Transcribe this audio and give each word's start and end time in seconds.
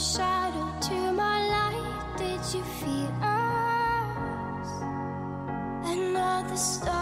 shadow 0.00 0.72
to 0.80 1.12
my 1.12 1.46
light. 1.46 2.16
Did 2.16 2.40
you 2.54 2.62
feel 2.80 3.12
us? 3.22 4.68
Another 5.84 6.56
star, 6.56 6.99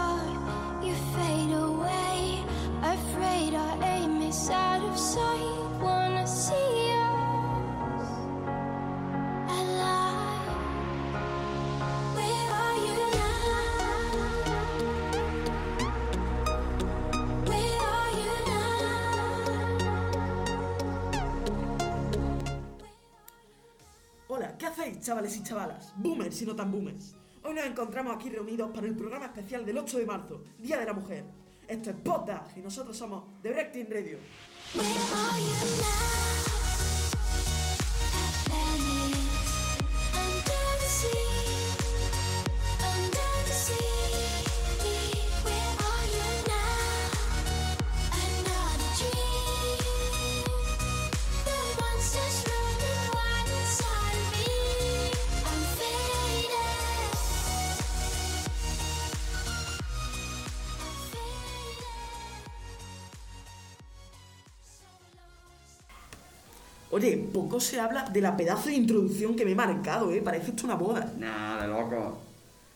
y 25.37 25.43
chavalas? 25.43 25.93
Boomers 25.97 26.41
y 26.41 26.45
no 26.45 26.55
tan 26.55 26.71
boomers. 26.71 27.15
Hoy 27.43 27.53
nos 27.53 27.65
encontramos 27.65 28.15
aquí 28.15 28.29
reunidos 28.29 28.71
para 28.71 28.87
el 28.87 28.95
programa 28.95 29.25
especial 29.25 29.65
del 29.65 29.77
8 29.77 29.99
de 29.99 30.05
marzo, 30.05 30.43
Día 30.57 30.77
de 30.77 30.85
la 30.85 30.93
Mujer. 30.93 31.25
Esto 31.67 31.91
es 31.91 31.95
Poddag 31.97 32.57
y 32.57 32.61
nosotros 32.61 32.97
somos 32.97 33.23
The 33.41 33.51
Breakting 33.51 33.87
Radio. 33.89 34.17
Oye, 66.91 67.17
poco 67.31 67.59
se 67.59 67.79
habla 67.79 68.09
de 68.09 68.19
la 68.19 68.35
pedazo 68.35 68.69
de 68.69 68.75
introducción 68.75 69.35
que 69.35 69.45
me 69.45 69.51
he 69.51 69.55
marcado, 69.55 70.11
¿eh? 70.11 70.21
Parece 70.23 70.51
esto 70.51 70.65
una 70.65 70.75
boda. 70.75 71.13
Nada, 71.19 71.67
loco. 71.67 72.17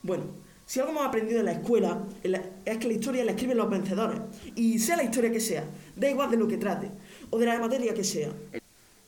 Bueno, 0.04 0.26
si 0.68 0.80
algo 0.80 0.92
hemos 0.92 1.08
aprendido 1.08 1.40
en 1.40 1.46
la 1.46 1.54
escuela 1.54 2.00
es 2.22 2.78
que 2.78 2.88
la 2.88 2.94
historia 2.94 3.26
la 3.26 3.32
escriben 3.32 3.58
los 3.58 3.70
vencedores. 3.70 4.20
Y 4.56 4.78
sea 4.78 4.98
la 4.98 5.04
historia 5.04 5.32
que 5.32 5.40
sea, 5.40 5.64
da 5.96 6.10
igual 6.10 6.30
de 6.30 6.38
lo 6.38 6.48
que 6.48 6.58
trate, 6.58 6.92
o 7.32 7.40
de 7.40 7.46
la 7.48 7.60
materia 7.60 7.94
que 7.94 8.04
sea. 8.04 8.30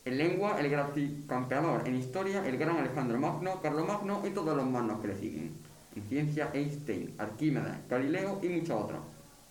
En 0.05 0.17
lengua, 0.17 0.59
el 0.59 0.69
gran 0.69 0.91
campeador. 1.27 1.87
En 1.87 1.95
historia, 1.95 2.47
el 2.47 2.57
gran 2.57 2.77
Alejandro 2.77 3.19
Magno, 3.19 3.61
Carlomagno 3.61 4.23
y 4.25 4.31
todos 4.31 4.57
los 4.57 4.65
magnos 4.65 5.01
que 5.01 5.07
le 5.09 5.19
siguen. 5.19 5.51
En 5.95 6.03
ciencia, 6.03 6.49
Einstein, 6.51 7.13
Arquímedes, 7.19 7.73
Galileo 7.87 8.39
y 8.41 8.49
muchos 8.49 8.81
otros. 8.81 8.99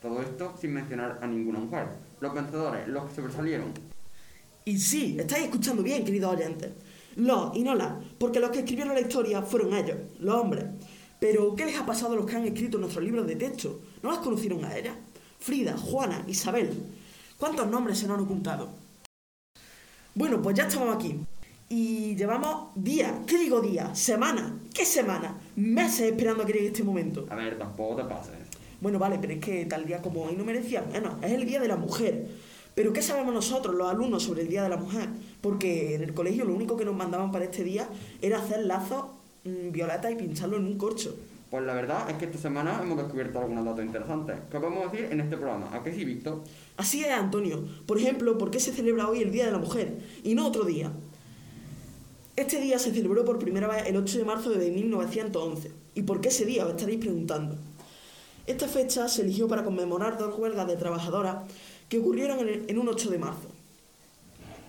Todo 0.02 0.20
esto 0.20 0.52
sin 0.60 0.75
mencionar 0.75 1.19
a 1.22 1.27
ninguna 1.27 1.60
mujer. 1.60 1.86
Los 2.20 2.34
vencedores, 2.34 2.88
los 2.88 3.05
que 3.05 3.14
sobresalieron. 3.14 3.72
Y 4.66 4.78
sí, 4.78 5.16
estáis 5.18 5.44
escuchando 5.44 5.82
bien, 5.82 6.04
queridos 6.04 6.34
oyentes. 6.34 6.70
Los 7.16 7.54
y 7.54 7.62
no 7.62 7.74
las, 7.74 7.92
porque 8.18 8.40
los 8.40 8.50
que 8.50 8.60
escribieron 8.60 8.94
la 8.94 9.00
historia 9.00 9.42
fueron 9.42 9.74
ellos, 9.74 9.98
los 10.18 10.34
hombres. 10.34 10.64
Pero, 11.20 11.54
¿qué 11.54 11.66
les 11.66 11.76
ha 11.76 11.86
pasado 11.86 12.14
a 12.14 12.16
los 12.16 12.26
que 12.26 12.36
han 12.36 12.44
escrito 12.44 12.78
nuestros 12.78 13.04
libros 13.04 13.26
de 13.26 13.36
texto? 13.36 13.82
¿No 14.02 14.10
las 14.10 14.20
conocieron 14.20 14.64
a 14.64 14.76
ellas? 14.76 14.96
Frida, 15.38 15.76
Juana, 15.76 16.24
Isabel. 16.26 16.70
¿Cuántos 17.36 17.66
nombres 17.69 17.98
se 17.98 18.06
nos 18.06 18.19
han 18.19 18.24
ocultado? 18.24 18.70
Bueno, 20.14 20.41
pues 20.41 20.56
ya 20.56 20.64
estamos 20.64 20.94
aquí. 20.94 21.19
Y 21.69 22.16
llevamos 22.16 22.74
días, 22.74 23.12
¿qué 23.26 23.38
digo 23.38 23.60
días? 23.60 23.98
¿Semanas? 23.98 24.53
¿Qué 24.72 24.84
semana? 24.84 25.38
Meses 25.56 26.12
esperando 26.12 26.42
a 26.42 26.47
que 26.47 26.53
llegue 26.54 26.66
este 26.69 26.84
momento. 26.84 27.26
A 27.28 27.36
ver, 27.36 27.58
tampoco 27.58 27.97
te 27.97 28.04
pases. 28.04 28.34
Bueno, 28.80 28.98
vale, 28.98 29.19
pero 29.20 29.34
es 29.34 29.41
que 29.41 29.66
tal 29.66 29.86
día 29.86 30.00
como 30.00 30.24
hoy 30.24 30.36
no 30.36 30.44
merecía 30.44 30.82
menos. 30.82 31.22
Es 31.22 31.32
el 31.32 31.47
Día 31.47 31.60
de 31.60 31.69
la 31.69 31.76
Mujer. 31.76 32.28
Pero 32.74 32.92
¿qué 32.92 33.02
sabemos 33.02 33.32
nosotros, 33.32 33.74
los 33.74 33.88
alumnos, 33.88 34.22
sobre 34.22 34.42
el 34.42 34.48
Día 34.48 34.62
de 34.62 34.68
la 34.68 34.76
Mujer? 34.76 35.08
Porque 35.40 35.94
en 35.94 36.02
el 36.02 36.12
colegio 36.12 36.44
lo 36.44 36.54
único 36.54 36.76
que 36.76 36.84
nos 36.84 36.96
mandaban 36.96 37.30
para 37.30 37.44
este 37.44 37.62
día 37.62 37.88
era 38.20 38.38
hacer 38.38 38.64
lazos 38.66 39.04
mm, 39.44 39.70
violetas 39.70 40.10
y 40.10 40.16
pincharlo 40.16 40.56
en 40.56 40.64
un 40.64 40.76
corcho. 40.76 41.14
Pues 41.50 41.64
la 41.64 41.74
verdad 41.74 42.10
es 42.10 42.16
que 42.16 42.24
esta 42.24 42.38
semana 42.38 42.80
hemos 42.82 42.96
descubierto 42.98 43.38
algunos 43.38 43.64
datos 43.64 43.84
interesantes. 43.84 44.36
¿Qué 44.50 44.58
podemos 44.58 44.90
decir 44.90 45.08
en 45.12 45.20
este 45.20 45.36
programa? 45.36 45.68
¿A 45.72 45.84
qué 45.84 45.94
sí, 45.94 46.04
Víctor? 46.04 46.42
Así 46.76 47.04
es, 47.04 47.12
Antonio. 47.12 47.64
Por 47.86 47.98
ejemplo, 47.98 48.36
¿por 48.36 48.50
qué 48.50 48.58
se 48.58 48.72
celebra 48.72 49.08
hoy 49.08 49.22
el 49.22 49.30
Día 49.30 49.46
de 49.46 49.52
la 49.52 49.58
Mujer 49.58 49.96
y 50.24 50.34
no 50.34 50.48
otro 50.48 50.64
día? 50.64 50.91
Este 52.34 52.60
día 52.60 52.80
se 52.80 52.92
celebró 52.92 53.24
por 53.24 53.38
primera 53.38 53.68
vez 53.68 53.84
el 53.86 53.96
8 53.96 54.18
de 54.18 54.24
marzo 54.24 54.50
de 54.50 54.68
1911. 54.72 55.70
¿Y 55.94 56.02
por 56.02 56.20
qué 56.20 56.30
ese 56.30 56.44
día? 56.44 56.64
Os 56.64 56.72
estaréis 56.72 56.98
preguntando. 56.98 57.56
Esta 58.48 58.66
fecha 58.66 59.08
se 59.08 59.22
eligió 59.22 59.46
para 59.46 59.62
conmemorar 59.62 60.18
dos 60.18 60.36
huelgas 60.36 60.66
de 60.66 60.76
trabajadoras 60.76 61.36
que 61.94 62.00
ocurrieron 62.00 62.41
en, 62.41 62.49
el- 62.49 62.65
en 62.69 62.78
un 62.78 62.88
8 62.88 63.09
de 63.10 63.19
marzo. 63.19 63.49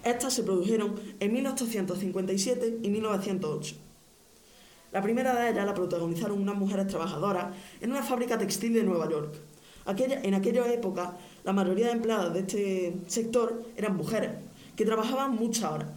Estas 0.04 0.32
se 0.32 0.44
produjeron 0.44 0.94
en 1.20 1.34
1857 1.34 2.80
y 2.84 2.90
1908. 2.92 3.76
La 4.92 5.02
primera 5.02 5.34
de 5.34 5.50
ellas 5.50 5.66
la 5.66 5.74
protagonizaron 5.74 6.40
unas 6.40 6.56
mujeres 6.56 6.86
trabajadoras 6.88 7.48
en 7.82 7.90
una 7.92 8.04
fábrica 8.04 8.38
textil 8.38 8.74
de 8.76 8.84
Nueva 8.84 9.10
York. 9.10 9.34
Aquella- 9.86 10.22
en 10.22 10.36
aquella 10.36 10.72
época, 10.72 11.18
la 11.44 11.52
mayoría 11.54 11.88
de 11.88 11.94
empleadas 11.94 12.32
de 12.34 12.40
este 12.42 12.96
sector 13.08 13.64
eran 13.76 13.96
mujeres, 13.98 14.32
que 14.76 14.86
trabajaban 14.86 15.34
muchas 15.36 15.72
horas 15.72 15.90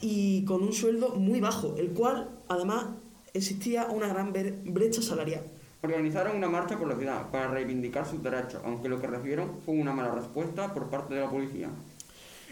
y 0.00 0.44
con 0.46 0.62
un 0.62 0.72
sueldo 0.72 1.10
muy 1.16 1.40
bajo, 1.40 1.74
el 1.76 1.90
cual, 1.90 2.30
además, 2.48 2.86
existía 3.34 3.86
una 3.86 4.08
gran 4.08 4.32
bre- 4.32 4.54
brecha 4.64 5.02
salarial. 5.02 5.42
Organizaron 5.88 6.34
una 6.38 6.48
marcha 6.48 6.78
por 6.78 6.88
la 6.88 6.96
ciudad 6.96 7.30
para 7.30 7.48
reivindicar 7.48 8.06
sus 8.08 8.22
derechos, 8.22 8.58
aunque 8.64 8.88
lo 8.88 8.98
que 8.98 9.06
recibieron 9.06 9.50
fue 9.66 9.74
una 9.74 9.92
mala 9.92 10.14
respuesta 10.14 10.72
por 10.72 10.88
parte 10.88 11.12
de 11.12 11.20
la 11.20 11.28
policía. 11.28 11.68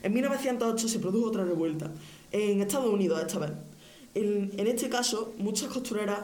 En 0.03 0.12
1908 0.12 0.87
se 0.87 0.98
produjo 0.98 1.28
otra 1.28 1.42
revuelta, 1.42 1.91
en 2.31 2.60
Estados 2.60 2.92
Unidos 2.92 3.22
esta 3.26 3.38
vez. 3.38 3.53
En, 4.15 4.50
en 4.59 4.66
este 4.66 4.91
caso, 4.91 5.32
muchas 5.38 5.69
costureras 5.71 6.21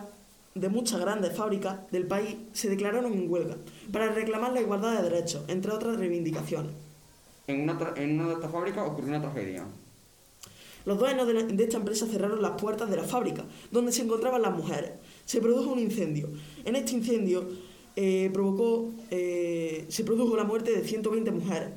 de 0.54 0.68
muchas 0.68 1.00
grandes 1.00 1.34
fábricas 1.34 1.78
del 1.90 2.06
país 2.06 2.36
se 2.52 2.68
declararon 2.68 3.10
en 3.14 3.30
huelga 3.30 3.56
para 3.90 4.08
reclamar 4.12 4.52
la 4.52 4.60
igualdad 4.60 5.00
de 5.00 5.08
derechos, 5.08 5.44
entre 5.48 5.72
otras 5.72 5.96
reivindicaciones. 5.96 6.72
En 7.46 7.62
una, 7.62 7.78
tra- 7.78 7.96
en 7.96 8.20
una 8.20 8.28
de 8.28 8.34
estas 8.34 8.52
fábricas 8.52 8.86
ocurrió 8.86 9.08
una 9.08 9.22
tragedia. 9.22 9.64
Los 10.84 10.98
dueños 10.98 11.26
de, 11.26 11.44
de 11.44 11.64
esta 11.64 11.78
empresa 11.78 12.06
cerraron 12.06 12.42
las 12.42 12.60
puertas 12.60 12.90
de 12.90 12.96
la 12.96 13.04
fábrica, 13.04 13.44
donde 13.70 13.92
se 13.92 14.02
encontraban 14.02 14.42
las 14.42 14.54
mujeres. 14.54 14.90
Se 15.28 15.42
produjo 15.42 15.72
un 15.72 15.78
incendio. 15.78 16.30
En 16.64 16.74
este 16.74 16.92
incendio 16.92 17.46
eh, 17.94 18.30
provocó, 18.32 18.90
eh, 19.10 19.84
se 19.88 20.02
produjo 20.02 20.34
la 20.34 20.44
muerte 20.44 20.72
de 20.72 20.82
120 20.82 21.30
mujeres. 21.32 21.68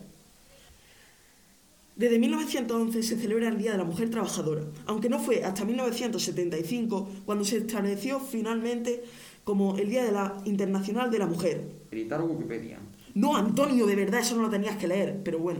Desde 1.98 2.18
1911 2.18 3.04
se 3.04 3.18
celebra 3.18 3.50
el 3.50 3.58
Día 3.58 3.74
de 3.74 3.78
la 3.80 3.84
Mujer 3.84 4.10
Trabajadora, 4.10 4.64
aunque 4.86 5.10
no 5.10 5.20
fue 5.20 5.44
hasta 5.44 5.66
1975 5.66 7.10
cuando 7.26 7.44
se 7.44 7.58
estableció 7.58 8.22
finalmente 8.22 9.04
como 9.44 9.76
el 9.76 9.90
Día 9.90 10.06
de 10.06 10.14
la 10.14 10.42
Internacional 10.46 11.12
de 11.12 11.20
la 11.20 11.26
Mujer. 11.26 11.62
Editar 11.92 12.22
Wikipedia. 12.22 12.80
No, 13.16 13.36
Antonio, 13.36 13.86
de 13.86 13.98
verdad, 13.98 14.22
eso 14.22 14.38
no 14.38 14.44
lo 14.44 14.50
tenías 14.50 14.78
que 14.78 14.88
leer, 14.88 15.20
pero 15.26 15.40
bueno, 15.40 15.60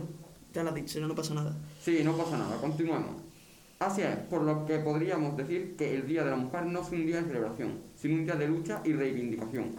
ya 0.54 0.62
lo 0.62 0.70
has 0.70 0.76
dicho, 0.76 0.98
no 1.06 1.14
pasa 1.14 1.34
nada. 1.34 1.54
Sí, 1.84 2.00
no 2.02 2.16
pasa 2.16 2.38
nada, 2.38 2.56
continuemos. 2.58 3.31
Así 3.84 4.02
es, 4.02 4.16
por 4.30 4.42
lo 4.42 4.64
que 4.64 4.78
podríamos 4.78 5.36
decir 5.36 5.74
que 5.76 5.94
el 5.96 6.06
Día 6.06 6.22
de 6.22 6.30
la 6.30 6.36
Mujer 6.36 6.66
no 6.66 6.82
es 6.82 6.90
un 6.90 7.04
día 7.04 7.20
de 7.20 7.26
celebración, 7.26 7.80
sino 7.96 8.14
un 8.14 8.24
día 8.24 8.36
de 8.36 8.46
lucha 8.46 8.80
y 8.84 8.92
reivindicación. 8.92 9.72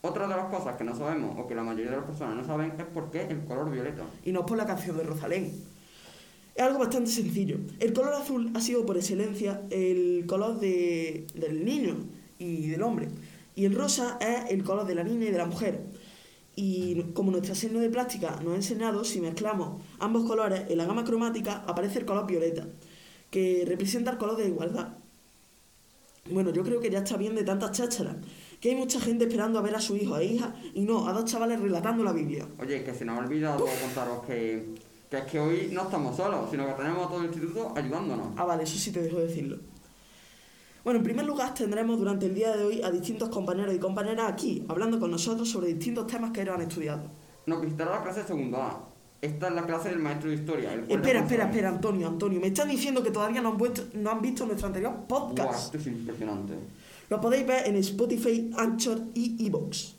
Otra 0.00 0.26
de 0.26 0.34
las 0.34 0.46
cosas 0.46 0.76
que 0.76 0.84
no 0.84 0.96
sabemos 0.96 1.36
o 1.38 1.46
que 1.46 1.54
la 1.54 1.62
mayoría 1.62 1.90
de 1.90 1.96
las 1.98 2.06
personas 2.06 2.36
no 2.36 2.44
saben 2.46 2.72
es 2.78 2.84
por 2.86 3.10
qué 3.10 3.26
el 3.26 3.44
color 3.44 3.70
violeta. 3.70 4.02
y 4.24 4.32
no 4.32 4.46
por 4.46 4.56
la 4.56 4.64
canción 4.64 4.96
de 4.96 5.02
Rosalén. 5.02 5.52
Es 6.54 6.62
algo 6.62 6.78
bastante 6.78 7.10
sencillo. 7.10 7.58
El 7.80 7.92
color 7.92 8.14
azul 8.14 8.50
ha 8.54 8.60
sido 8.62 8.86
por 8.86 8.96
excelencia 8.96 9.60
el 9.70 10.24
color 10.26 10.58
de- 10.58 11.26
del 11.34 11.62
niño 11.64 11.96
y 12.38 12.68
del 12.68 12.82
hombre. 12.82 13.08
Y 13.54 13.66
el 13.66 13.74
rosa 13.74 14.16
es 14.22 14.50
el 14.50 14.64
color 14.64 14.86
de 14.86 14.94
la 14.94 15.04
niña 15.04 15.26
y 15.26 15.30
de 15.32 15.38
la 15.38 15.44
mujer. 15.44 15.80
Y 16.56 17.02
como 17.14 17.30
nuestra 17.30 17.54
signo 17.54 17.78
de 17.80 17.90
plástica 17.90 18.40
nos 18.42 18.54
ha 18.54 18.56
enseñado, 18.56 19.04
si 19.04 19.20
mezclamos 19.20 19.82
ambos 19.98 20.24
colores 20.24 20.62
en 20.70 20.78
la 20.78 20.86
gama 20.86 21.04
cromática 21.04 21.62
aparece 21.66 21.98
el 22.00 22.04
color 22.06 22.26
violeta, 22.26 22.66
que 23.30 23.64
representa 23.66 24.10
el 24.10 24.18
color 24.18 24.36
de 24.36 24.48
igualdad. 24.48 24.88
Bueno, 26.30 26.50
yo 26.50 26.62
creo 26.62 26.80
que 26.80 26.90
ya 26.90 26.98
está 26.98 27.16
bien 27.16 27.34
de 27.34 27.44
tantas 27.44 27.72
chácharas, 27.72 28.16
que 28.60 28.70
hay 28.70 28.76
mucha 28.76 29.00
gente 29.00 29.24
esperando 29.24 29.58
a 29.58 29.62
ver 29.62 29.74
a 29.74 29.80
su 29.80 29.96
hijo 29.96 30.18
e 30.18 30.26
hija 30.26 30.54
y 30.74 30.82
no 30.82 31.08
a 31.08 31.12
dos 31.12 31.24
chavales 31.24 31.60
relatando 31.60 32.04
la 32.04 32.12
Biblia. 32.12 32.46
Oye, 32.58 32.84
que 32.84 32.94
se 32.94 33.04
nos 33.04 33.18
ha 33.18 33.20
olvidado 33.20 33.64
contaros 33.80 34.24
que, 34.26 34.74
que 35.08 35.18
es 35.18 35.24
que 35.24 35.40
hoy 35.40 35.70
no 35.72 35.82
estamos 35.82 36.16
solos, 36.16 36.50
sino 36.50 36.66
que 36.66 36.72
tenemos 36.74 37.06
a 37.06 37.08
todo 37.08 37.20
el 37.20 37.26
instituto 37.26 37.72
ayudándonos. 37.74 38.28
Ah, 38.36 38.44
vale, 38.44 38.64
eso 38.64 38.78
sí 38.78 38.92
te 38.92 39.02
dejo 39.02 39.18
decirlo. 39.18 39.58
Bueno, 40.84 40.98
en 40.98 41.04
primer 41.04 41.26
lugar 41.26 41.52
tendremos 41.54 41.98
durante 41.98 42.26
el 42.26 42.34
día 42.34 42.56
de 42.56 42.64
hoy 42.64 42.82
a 42.82 42.90
distintos 42.90 43.28
compañeros 43.28 43.74
y 43.74 43.78
compañeras 43.78 44.30
aquí, 44.30 44.64
hablando 44.68 44.98
con 44.98 45.10
nosotros 45.10 45.48
sobre 45.48 45.68
distintos 45.68 46.06
temas 46.06 46.30
que 46.30 46.42
ellos 46.42 46.54
han 46.54 46.62
estudiado. 46.62 47.02
Nos 47.46 47.60
visitará 47.60 47.90
la 47.90 48.02
clase 48.02 48.24
segundo 48.24 48.58
A. 48.58 48.89
Esta 49.20 49.48
es 49.48 49.54
la 49.54 49.66
clase 49.66 49.90
del 49.90 49.98
maestro 49.98 50.30
de 50.30 50.36
historia. 50.36 50.72
el 50.72 50.80
Espera, 50.90 51.20
espera, 51.20 51.44
espera, 51.44 51.68
Antonio, 51.68 52.08
Antonio. 52.08 52.40
Me 52.40 52.46
están 52.48 52.68
diciendo 52.68 53.02
que 53.02 53.10
todavía 53.10 53.42
no 53.42 53.50
han, 53.50 53.58
vuelto- 53.58 53.82
no 53.94 54.10
han 54.10 54.22
visto 54.22 54.46
nuestro 54.46 54.68
anterior 54.68 54.94
podcast. 55.06 55.64
esto 55.66 55.76
es 55.78 55.86
impresionante. 55.88 56.54
Lo 57.10 57.20
podéis 57.20 57.46
ver 57.46 57.66
en 57.66 57.76
Spotify, 57.76 58.50
Anchor 58.56 58.98
y 59.14 59.46
Evox. 59.46 59.96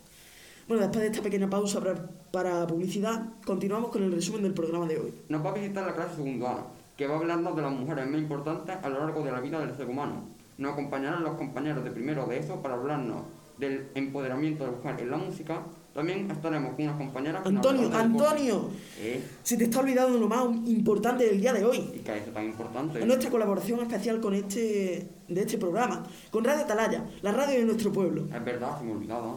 Bueno, 0.67 0.81
después 0.83 1.01
de 1.01 1.07
esta 1.11 1.21
pequeña 1.21 1.49
pausa 1.49 1.79
para, 1.81 2.09
para 2.31 2.65
publicidad, 2.65 3.25
continuamos 3.45 3.91
con 3.91 4.01
el 4.03 4.11
resumen 4.11 4.41
del 4.43 4.53
programa 4.53 4.87
de 4.87 4.97
hoy. 4.99 5.13
Nos 5.29 5.45
va 5.45 5.51
a 5.51 5.53
visitar 5.53 5.85
la 5.85 5.93
clase 5.93 6.15
segundo 6.15 6.47
A, 6.47 6.67
que 6.97 7.05
va 7.05 7.15
a 7.15 7.17
hablarnos 7.19 7.55
de 7.55 7.61
las 7.61 7.71
mujeres 7.73 8.07
más 8.07 8.19
importantes 8.21 8.75
a 8.81 8.89
lo 8.89 8.99
largo 8.99 9.23
de 9.23 9.31
la 9.31 9.39
vida 9.41 9.59
del 9.59 9.75
ser 9.75 9.87
humano. 9.87 10.23
Nos 10.57 10.73
acompañarán 10.73 11.23
los 11.23 11.35
compañeros 11.35 11.83
de 11.83 11.91
primero 11.91 12.25
de 12.25 12.39
eso 12.39 12.61
para 12.61 12.75
hablarnos 12.75 13.23
del 13.57 13.89
empoderamiento 13.95 14.63
de 14.65 14.71
la 14.71 14.77
mujer 14.77 14.95
en 15.01 15.11
la 15.11 15.17
música. 15.17 15.61
También 15.93 16.31
estaremos 16.31 16.73
con 16.73 16.85
unas 16.85 16.97
compañeras... 16.97 17.45
Antonio. 17.45 17.93
Antonio, 17.93 18.69
¿Eh? 18.97 19.21
se 19.43 19.57
te 19.57 19.65
está 19.65 19.81
olvidando 19.81 20.17
lo 20.17 20.29
más 20.29 20.45
importante 20.65 21.25
del 21.25 21.41
día 21.41 21.51
de 21.51 21.65
hoy. 21.65 21.79
¿Y 21.93 21.99
qué 21.99 22.17
es 22.17 22.33
tan 22.33 22.45
importante? 22.45 22.99
Es 22.99 23.05
nuestra 23.05 23.29
colaboración 23.29 23.81
especial 23.81 24.21
con 24.21 24.33
este, 24.33 25.09
de 25.27 25.41
este 25.41 25.57
programa, 25.57 26.03
con 26.29 26.45
Radio 26.45 26.63
Atalaya, 26.63 27.05
la 27.21 27.33
radio 27.33 27.59
de 27.59 27.65
nuestro 27.65 27.91
pueblo. 27.91 28.25
Es 28.33 28.45
verdad, 28.45 28.79
se 28.79 28.85
me 28.85 28.93
olvidaba. 28.93 29.35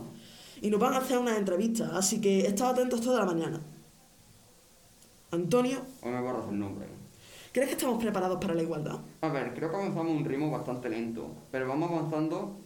Y 0.60 0.70
nos 0.70 0.78
van 0.78 0.94
a 0.94 0.98
hacer 0.98 1.18
unas 1.18 1.36
entrevistas, 1.38 1.90
así 1.92 2.20
que 2.20 2.46
estad 2.46 2.70
atentos 2.70 3.00
toda 3.00 3.18
la 3.18 3.26
mañana. 3.26 3.60
Antonio, 5.32 5.78
Hoy 6.02 6.12
me 6.12 6.20
borras 6.20 6.48
el 6.48 6.58
nombre. 6.58 6.86
¿crees 7.54 7.68
que 7.68 7.74
estamos 7.74 8.02
preparados 8.02 8.38
para 8.40 8.54
la 8.54 8.62
igualdad? 8.62 8.98
A 9.22 9.28
ver, 9.28 9.54
creo 9.54 9.70
que 9.70 9.76
avanzamos 9.76 10.12
un 10.12 10.24
ritmo 10.24 10.50
bastante 10.50 10.88
lento, 10.88 11.28
pero 11.50 11.68
vamos 11.68 11.90
avanzando. 11.90 12.63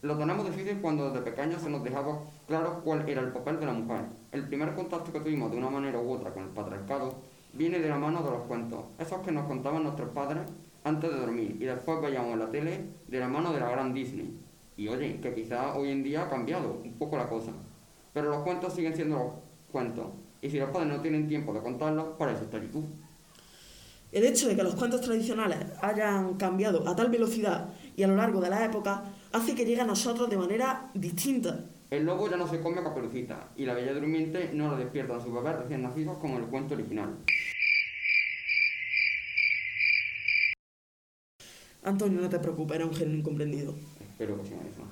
Lo 0.00 0.16
tenemos 0.16 0.46
difícil 0.46 0.80
cuando 0.80 1.10
desde 1.10 1.28
pequeños 1.28 1.60
se 1.60 1.70
nos 1.70 1.82
dejaba 1.82 2.20
claro 2.46 2.82
cuál 2.84 3.08
era 3.08 3.20
el 3.20 3.32
papel 3.32 3.58
de 3.58 3.66
la 3.66 3.72
mujer. 3.72 4.02
El 4.30 4.46
primer 4.46 4.74
contacto 4.74 5.12
que 5.12 5.18
tuvimos 5.18 5.50
de 5.50 5.56
una 5.56 5.70
manera 5.70 5.98
u 5.98 6.12
otra 6.12 6.30
con 6.30 6.44
el 6.44 6.50
patriarcado 6.50 7.16
viene 7.52 7.80
de 7.80 7.88
la 7.88 7.98
mano 7.98 8.22
de 8.22 8.30
los 8.30 8.42
cuentos, 8.42 8.84
esos 8.98 9.20
que 9.22 9.32
nos 9.32 9.46
contaban 9.46 9.82
nuestros 9.82 10.10
padres 10.10 10.44
antes 10.84 11.10
de 11.10 11.18
dormir 11.18 11.56
y 11.58 11.64
después 11.64 12.00
veíamos 12.00 12.34
en 12.34 12.38
la 12.38 12.50
tele 12.50 12.84
de 13.08 13.18
la 13.18 13.26
mano 13.26 13.52
de 13.52 13.58
la 13.58 13.70
gran 13.70 13.92
Disney. 13.92 14.38
Y 14.76 14.86
oye, 14.86 15.18
que 15.20 15.34
quizá 15.34 15.74
hoy 15.74 15.90
en 15.90 16.04
día 16.04 16.22
ha 16.22 16.30
cambiado 16.30 16.80
un 16.84 16.92
poco 16.92 17.16
la 17.16 17.28
cosa. 17.28 17.50
Pero 18.12 18.30
los 18.30 18.42
cuentos 18.44 18.74
siguen 18.74 18.94
siendo 18.94 19.16
los 19.16 19.32
cuentos. 19.72 20.06
Y 20.40 20.48
si 20.48 20.60
los 20.60 20.70
padres 20.70 20.92
no 20.92 21.00
tienen 21.00 21.26
tiempo 21.26 21.52
de 21.52 21.60
contarlos, 21.60 22.10
para 22.16 22.30
eso 22.30 22.44
está 22.44 22.58
YouTube. 22.58 22.86
El 24.12 24.24
hecho 24.24 24.48
de 24.48 24.54
que 24.54 24.62
los 24.62 24.76
cuentos 24.76 25.00
tradicionales 25.00 25.58
hayan 25.82 26.34
cambiado 26.34 26.88
a 26.88 26.94
tal 26.94 27.10
velocidad 27.10 27.68
y 27.96 28.04
a 28.04 28.08
lo 28.08 28.16
largo 28.16 28.40
de 28.40 28.48
la 28.48 28.64
época 28.64 29.02
hace 29.32 29.54
que 29.54 29.64
llegue 29.64 29.80
a 29.80 29.86
nosotros 29.86 30.28
de 30.30 30.36
manera 30.36 30.90
distinta. 30.94 31.64
El 31.90 32.04
lobo 32.04 32.28
ya 32.28 32.36
no 32.36 32.46
se 32.46 32.60
come 32.60 32.80
a 32.80 32.84
caperucita 32.84 33.48
y 33.56 33.64
la 33.64 33.74
bella 33.74 33.94
durmiente 33.94 34.50
no 34.52 34.70
la 34.70 34.78
despierta 34.78 35.16
a 35.16 35.20
sus 35.20 35.32
bebés 35.32 35.56
recién 35.56 35.82
nacidos 35.82 36.18
como 36.18 36.36
en 36.36 36.44
el 36.44 36.50
cuento 36.50 36.74
original. 36.74 37.16
Antonio, 41.82 42.20
no 42.20 42.28
te 42.28 42.38
preocupes, 42.38 42.76
era 42.76 42.86
un 42.86 42.94
genio 42.94 43.16
incomprendido. 43.16 43.74
Espero 44.00 44.40
que 44.42 44.48
sea 44.48 44.58
eso. 44.58 44.82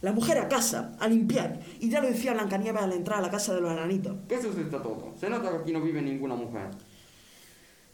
La 0.00 0.10
mujer 0.10 0.38
a 0.38 0.48
casa, 0.48 0.96
a 0.98 1.06
limpiar, 1.06 1.60
y 1.78 1.88
ya 1.88 2.00
lo 2.00 2.08
decía 2.08 2.32
Blancanieves 2.32 2.82
al 2.82 2.92
entrar 2.92 3.20
a 3.20 3.22
la 3.22 3.30
casa 3.30 3.54
de 3.54 3.60
los 3.60 3.70
enanitos. 3.70 4.16
¿Qué 4.28 4.42
sucede 4.42 4.64
todo? 4.64 5.12
Se 5.16 5.30
nota 5.30 5.50
que 5.50 5.56
aquí 5.58 5.72
no 5.72 5.80
vive 5.80 6.02
ninguna 6.02 6.34
mujer. 6.34 6.70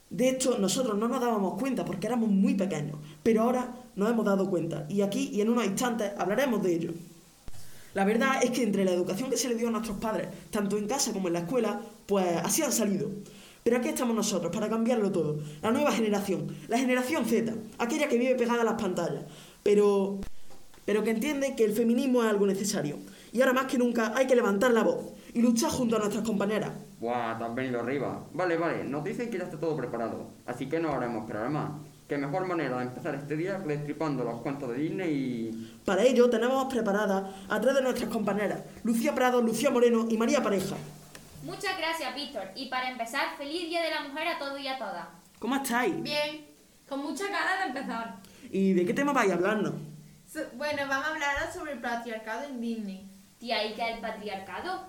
De 0.08 0.30
hecho, 0.30 0.58
nosotros 0.58 0.96
no 0.96 1.06
nos 1.06 1.20
dábamos 1.20 1.60
cuenta 1.60 1.84
porque 1.84 2.06
éramos 2.06 2.30
muy 2.30 2.54
pequeños, 2.54 2.96
pero 3.22 3.42
ahora 3.42 3.74
nos 3.98 4.08
hemos 4.08 4.24
dado 4.24 4.48
cuenta 4.48 4.86
y 4.88 5.02
aquí 5.02 5.30
y 5.32 5.40
en 5.40 5.50
unos 5.50 5.66
instantes 5.66 6.12
hablaremos 6.16 6.62
de 6.62 6.74
ello. 6.74 6.92
La 7.94 8.04
verdad 8.04 8.42
es 8.42 8.50
que 8.52 8.62
entre 8.62 8.84
la 8.84 8.92
educación 8.92 9.28
que 9.28 9.36
se 9.36 9.48
le 9.48 9.56
dio 9.56 9.68
a 9.68 9.70
nuestros 9.72 9.98
padres, 9.98 10.28
tanto 10.50 10.78
en 10.78 10.86
casa 10.86 11.12
como 11.12 11.26
en 11.26 11.34
la 11.34 11.40
escuela, 11.40 11.80
pues 12.06 12.24
así 12.44 12.62
han 12.62 12.70
salido. 12.70 13.10
Pero 13.64 13.76
aquí 13.76 13.88
estamos 13.88 14.14
nosotros 14.14 14.52
para 14.52 14.68
cambiarlo 14.68 15.10
todo. 15.10 15.40
La 15.62 15.72
nueva 15.72 15.90
generación, 15.90 16.46
la 16.68 16.78
generación 16.78 17.24
Z, 17.24 17.52
aquella 17.78 18.08
que 18.08 18.16
vive 18.16 18.36
pegada 18.36 18.60
a 18.60 18.64
las 18.64 18.80
pantallas, 18.80 19.24
pero, 19.64 20.20
pero 20.84 21.02
que 21.02 21.10
entiende 21.10 21.56
que 21.56 21.64
el 21.64 21.72
feminismo 21.72 22.22
es 22.22 22.30
algo 22.30 22.46
necesario. 22.46 22.98
Y 23.32 23.40
ahora 23.40 23.52
más 23.52 23.66
que 23.66 23.78
nunca 23.78 24.12
hay 24.14 24.28
que 24.28 24.36
levantar 24.36 24.72
la 24.72 24.84
voz 24.84 25.12
y 25.34 25.42
luchar 25.42 25.70
junto 25.70 25.96
a 25.96 25.98
nuestras 25.98 26.24
compañeras. 26.24 26.70
Buah, 27.00 27.36
te 27.36 27.44
has 27.44 27.54
venido 27.54 27.80
arriba. 27.80 28.24
Vale, 28.32 28.56
vale, 28.56 28.84
nos 28.84 29.02
dicen 29.02 29.28
que 29.28 29.38
ya 29.38 29.44
está 29.44 29.58
todo 29.58 29.76
preparado, 29.76 30.28
así 30.46 30.68
que 30.68 30.78
no 30.78 30.92
haremos 30.92 31.22
esperar 31.22 31.50
más. 31.50 31.72
Qué 32.08 32.16
mejor 32.16 32.46
manera 32.46 32.78
de 32.78 32.84
empezar 32.84 33.14
este 33.16 33.36
día 33.36 33.58
que 33.62 33.68
destripando 33.68 34.24
los 34.24 34.40
cuentos 34.40 34.70
de 34.70 34.76
Disney 34.76 35.12
y... 35.12 35.80
Para 35.84 36.02
ello 36.02 36.30
tenemos 36.30 36.72
preparadas 36.72 37.34
a 37.50 37.60
tres 37.60 37.74
de 37.74 37.82
nuestras 37.82 38.08
compañeras, 38.08 38.62
Lucía 38.82 39.14
Prado, 39.14 39.42
Lucía 39.42 39.70
Moreno 39.70 40.06
y 40.08 40.16
María 40.16 40.42
Pareja. 40.42 40.74
Muchas 41.42 41.76
gracias, 41.76 42.14
Víctor. 42.14 42.44
Y 42.54 42.70
para 42.70 42.90
empezar, 42.90 43.36
feliz 43.36 43.68
Día 43.68 43.82
de 43.82 43.90
la 43.90 44.08
Mujer 44.08 44.26
a 44.28 44.38
todos 44.38 44.58
y 44.58 44.66
a 44.66 44.78
todas. 44.78 45.06
¿Cómo 45.38 45.56
estáis? 45.56 46.02
Bien, 46.02 46.46
con 46.88 47.02
muchas 47.02 47.28
ganas 47.28 47.58
de 47.58 47.78
empezar. 47.78 48.16
¿Y 48.50 48.72
de 48.72 48.86
qué 48.86 48.94
tema 48.94 49.12
vais 49.12 49.30
a 49.30 49.34
hablarnos? 49.34 49.74
So- 50.26 50.48
bueno, 50.54 50.82
vamos 50.88 51.08
a 51.08 51.14
hablar 51.14 51.52
sobre 51.52 51.72
el 51.72 51.80
patriarcado 51.80 52.44
en 52.44 52.58
Disney. 52.58 53.06
¿y 53.38 53.48
qué 53.48 53.90
es 53.90 53.96
el 53.96 54.00
patriarcado? 54.00 54.86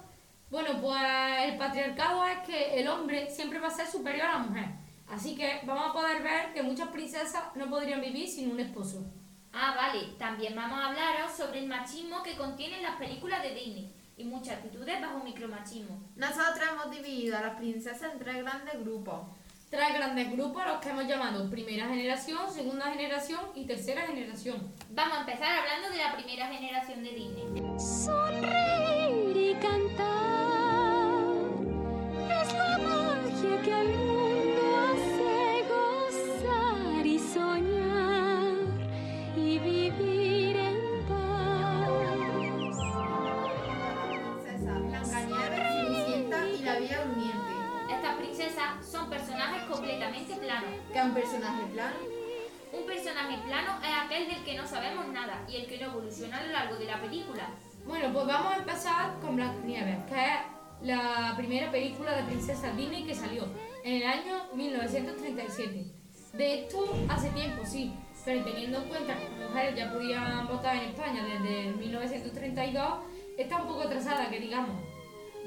Bueno, 0.50 0.70
pues 0.82 1.02
el 1.44 1.58
patriarcado 1.58 2.24
es 2.26 2.40
que 2.48 2.80
el 2.80 2.88
hombre 2.88 3.30
siempre 3.30 3.60
va 3.60 3.68
a 3.68 3.72
ser 3.72 3.88
superior 3.88 4.26
a 4.26 4.32
la 4.32 4.40
mujer. 4.40 4.79
Así 5.10 5.36
que 5.36 5.62
vamos 5.66 5.90
a 5.90 5.94
poder 5.94 6.22
ver 6.22 6.54
que 6.54 6.62
muchas 6.62 6.90
princesas 6.90 7.44
no 7.56 7.70
podrían 7.70 8.02
vivir 8.02 8.28
sin 8.28 8.52
un 8.52 8.60
esposo. 8.60 9.06
Ah, 9.52 9.74
vale. 9.76 10.14
También 10.18 10.56
vamos 10.56 10.80
a 10.80 10.88
hablaros 10.88 11.32
sobre 11.36 11.60
el 11.60 11.68
machismo 11.68 12.22
que 12.22 12.38
contienen 12.38 12.84
las 12.84 12.98
películas 12.98 13.42
de 13.42 13.56
Disney 13.56 13.94
y 14.18 14.24
muchas 14.26 14.58
actitudes 14.58 15.02
bajo 15.02 15.24
micromachismo. 15.24 16.00
Nosotros 16.16 16.70
hemos 16.72 16.92
dividido 16.92 17.38
a 17.38 17.42
las 17.42 17.56
princesas 17.56 18.12
en 18.14 18.20
tres 18.20 18.44
grandes 18.44 18.80
grupos. 18.82 19.22
Tres 19.70 19.94
grandes 19.94 20.32
grupos 20.32 20.64
a 20.64 20.68
los 20.68 20.82
que 20.82 20.90
hemos 20.90 21.08
llamado 21.08 21.50
primera 21.50 21.88
generación, 21.88 22.52
segunda 22.52 22.92
generación 22.92 23.40
y 23.56 23.66
tercera 23.66 24.02
generación. 24.08 24.74
Vamos 24.90 25.18
a 25.18 25.22
empezar 25.22 25.60
hablando 25.60 25.90
de 25.92 25.98
la 25.98 26.16
primera 26.16 26.48
generación 26.48 27.04
de 27.04 27.10
Disney. 27.12 27.46
Sonreír 27.80 29.38
y 29.38 29.54
cantar 29.56 30.10
es 32.42 32.54
la 32.54 32.78
magia 32.80 33.62
que 33.62 34.09
planos. 50.60 50.80
Que 50.92 51.00
es 51.00 51.06
un 51.06 51.14
personaje 51.14 51.64
plano. 51.74 51.96
Un 52.72 52.86
personaje 52.86 53.38
plano 53.46 53.80
es 53.82 54.06
aquel 54.06 54.28
del 54.28 54.44
que 54.44 54.56
no 54.56 54.68
sabemos 54.68 55.08
nada 55.08 55.44
y 55.48 55.56
el 55.58 55.68
que 55.68 55.80
no 55.80 55.88
evoluciona 55.88 56.38
a 56.38 56.44
lo 56.44 56.52
largo 56.52 56.76
de 56.76 56.86
la 56.86 57.02
película. 57.02 57.50
Bueno, 57.86 58.14
pues 58.14 58.28
vamos 58.28 58.54
a 58.54 58.58
empezar 58.58 59.20
con 59.20 59.36
Blancanieves, 59.36 60.06
que 60.06 60.14
es 60.14 60.40
la 60.82 61.34
primera 61.36 61.72
película 61.72 62.16
de 62.16 62.24
princesa 62.24 62.72
Disney 62.74 63.04
que 63.04 63.16
salió 63.16 63.48
en 63.84 64.02
el 64.02 64.08
año 64.08 64.46
1937. 64.54 65.86
De 66.34 66.62
esto 66.62 66.96
hace 67.10 67.30
tiempo, 67.30 67.66
sí, 67.66 67.92
pero 68.24 68.44
teniendo 68.44 68.84
en 68.84 68.90
cuenta 68.90 69.18
que 69.18 69.30
las 69.30 69.50
mujeres 69.50 69.76
ya 69.76 69.92
podían 69.92 70.48
votar 70.48 70.76
en 70.76 70.90
España 70.90 71.26
desde 71.26 71.72
1932, 71.72 73.00
está 73.36 73.58
un 73.58 73.68
poco 73.68 73.82
atrasada, 73.82 74.30
que 74.30 74.40
digamos. 74.40 74.76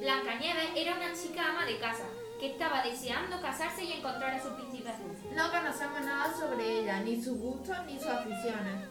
Blancanieves 0.00 0.70
era 0.74 0.96
una 0.96 1.12
chica 1.14 1.50
ama 1.50 1.64
de 1.64 1.78
casa 1.78 2.04
que 2.42 2.48
estaba 2.48 2.82
deseando 2.82 3.40
casarse 3.40 3.84
y 3.84 3.92
encontrar 3.92 4.34
a 4.34 4.42
su 4.42 4.52
príncipe 4.56 4.88
azul. 4.88 5.16
No 5.32 5.48
conocemos 5.48 6.00
nada 6.00 6.34
sobre 6.34 6.80
ella, 6.80 6.98
ni 6.98 7.22
sus 7.22 7.38
gustos 7.38 7.76
ni 7.86 7.96
sus 7.96 8.08
aficiones. 8.08 8.88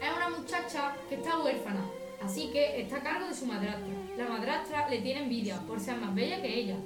Es 0.00 0.16
una 0.16 0.30
muchacha 0.30 0.96
que 1.06 1.16
está 1.16 1.40
huérfana, 1.40 1.84
así 2.22 2.48
que 2.50 2.80
está 2.80 2.96
a 2.96 3.02
cargo 3.02 3.28
de 3.28 3.34
su 3.34 3.44
madrastra. 3.44 3.92
La 4.16 4.28
madrastra 4.30 4.88
le 4.88 5.02
tiene 5.02 5.24
envidia 5.24 5.58
por 5.66 5.78
ser 5.78 5.98
más 5.98 6.14
bella 6.14 6.40
que 6.40 6.58
ella. 6.58 6.76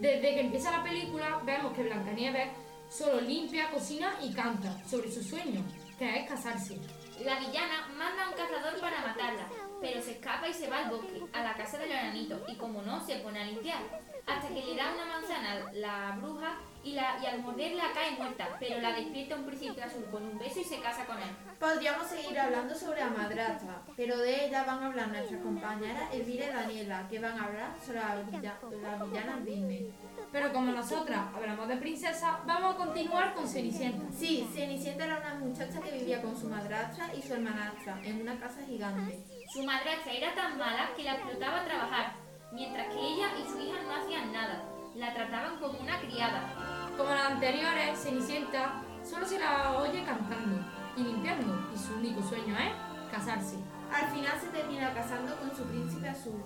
Desde 0.00 0.20
que 0.20 0.40
empieza 0.42 0.70
la 0.70 0.84
película 0.84 1.40
vemos 1.44 1.72
que 1.72 1.82
Blancanieves 1.82 2.50
solo 2.88 3.20
limpia, 3.20 3.72
cocina 3.72 4.14
y 4.22 4.32
canta 4.32 4.80
sobre 4.86 5.10
su 5.10 5.24
sueño, 5.24 5.60
que 5.98 6.20
es 6.20 6.28
casarse. 6.28 6.78
La 7.24 7.40
villana 7.40 7.88
manda 7.98 8.26
a 8.26 8.28
un 8.28 8.36
cazador 8.36 8.80
para 8.80 9.00
matarla, 9.00 9.48
pero 9.80 10.00
se 10.00 10.12
escapa 10.12 10.46
y 10.46 10.54
se 10.54 10.68
va 10.68 10.84
al 10.84 10.90
bosque, 10.90 11.20
a 11.32 11.42
la 11.42 11.54
casa 11.54 11.78
del 11.78 11.90
enanito, 11.90 12.44
y 12.46 12.54
como 12.54 12.80
no, 12.82 13.04
se 13.04 13.16
pone 13.16 13.40
a 13.40 13.44
limpiar. 13.44 13.82
Hasta 14.26 14.48
que 14.48 14.60
le 14.64 14.74
da 14.74 14.92
una 14.92 15.04
manzana 15.04 15.52
a 15.52 15.72
la 15.72 16.16
bruja 16.20 16.56
y, 16.82 16.92
la, 16.94 17.16
y 17.22 17.26
al 17.26 17.42
morderla 17.42 17.84
cae 17.94 18.12
muerta, 18.12 18.48
pero 18.58 18.80
la 18.80 18.92
despierta 18.92 19.36
un 19.36 19.44
príncipe 19.46 19.82
azul 19.82 20.04
con 20.10 20.24
un 20.24 20.38
beso 20.38 20.60
y 20.60 20.64
se 20.64 20.80
casa 20.80 21.04
con 21.04 21.16
él. 21.18 21.28
Podríamos 21.60 22.06
seguir 22.08 22.38
hablando 22.38 22.74
sobre 22.74 23.00
la 23.00 23.10
madrastra, 23.10 23.82
pero 23.96 24.18
de 24.18 24.46
ella 24.46 24.64
van 24.64 24.82
a 24.82 24.86
hablar 24.86 25.08
nuestras 25.08 25.40
compañeras 25.42 26.12
Elvira 26.12 26.46
y 26.46 26.52
Daniela, 26.52 27.06
que 27.08 27.18
van 27.20 27.38
a 27.38 27.44
hablar 27.44 27.70
sobre 27.84 27.98
la, 28.00 28.14
villa- 28.30 28.58
la 28.82 29.04
villana 29.04 29.36
Disney. 29.44 29.92
Pero 30.32 30.52
como 30.52 30.72
nosotras 30.72 31.20
hablamos 31.34 31.68
de 31.68 31.76
princesa, 31.76 32.40
vamos 32.46 32.74
a 32.74 32.78
continuar 32.78 33.32
con 33.34 33.48
Cenicienta. 33.48 34.04
Sí, 34.16 34.48
Cenicienta 34.52 35.04
era 35.04 35.18
una 35.20 35.34
muchacha 35.34 35.80
que 35.80 35.92
vivía 35.92 36.20
con 36.20 36.36
su 36.36 36.48
madrastra 36.48 37.14
y 37.14 37.22
su 37.22 37.32
hermanastra 37.34 38.00
en 38.02 38.20
una 38.22 38.38
casa 38.38 38.60
gigante. 38.66 39.20
Su 39.52 39.62
madrastra 39.64 40.12
era 40.12 40.34
tan 40.34 40.58
mala 40.58 40.90
que 40.96 41.04
la 41.04 41.14
explotaba 41.14 41.60
a 41.60 41.64
trabajar, 41.64 42.12
mientras 42.52 42.88
que 42.88 43.00
ella 43.00 43.28
y 43.38 43.48
su 43.50 43.60
hija 43.60 43.82
no 43.82 43.94
hacían 43.94 44.32
nada. 44.32 44.62
La 44.94 45.12
trataban 45.12 45.58
como 45.58 45.78
una 45.78 46.00
criada. 46.00 46.54
Como 46.96 47.10
las 47.10 47.32
anteriores, 47.32 48.02
Cenicienta 48.02 48.82
solo 49.04 49.26
se 49.26 49.38
la 49.38 49.78
oye 49.78 50.02
cantando 50.04 50.64
y 50.96 51.02
limpiando, 51.02 51.68
y 51.74 51.78
su 51.78 51.94
único 51.94 52.22
sueño 52.22 52.56
es 52.58 53.12
casarse. 53.12 53.56
Al 53.92 54.08
final 54.08 54.40
se 54.40 54.48
termina 54.48 54.92
casando 54.94 55.36
con 55.38 55.54
su 55.54 55.64
príncipe 55.64 56.08
azul. 56.08 56.42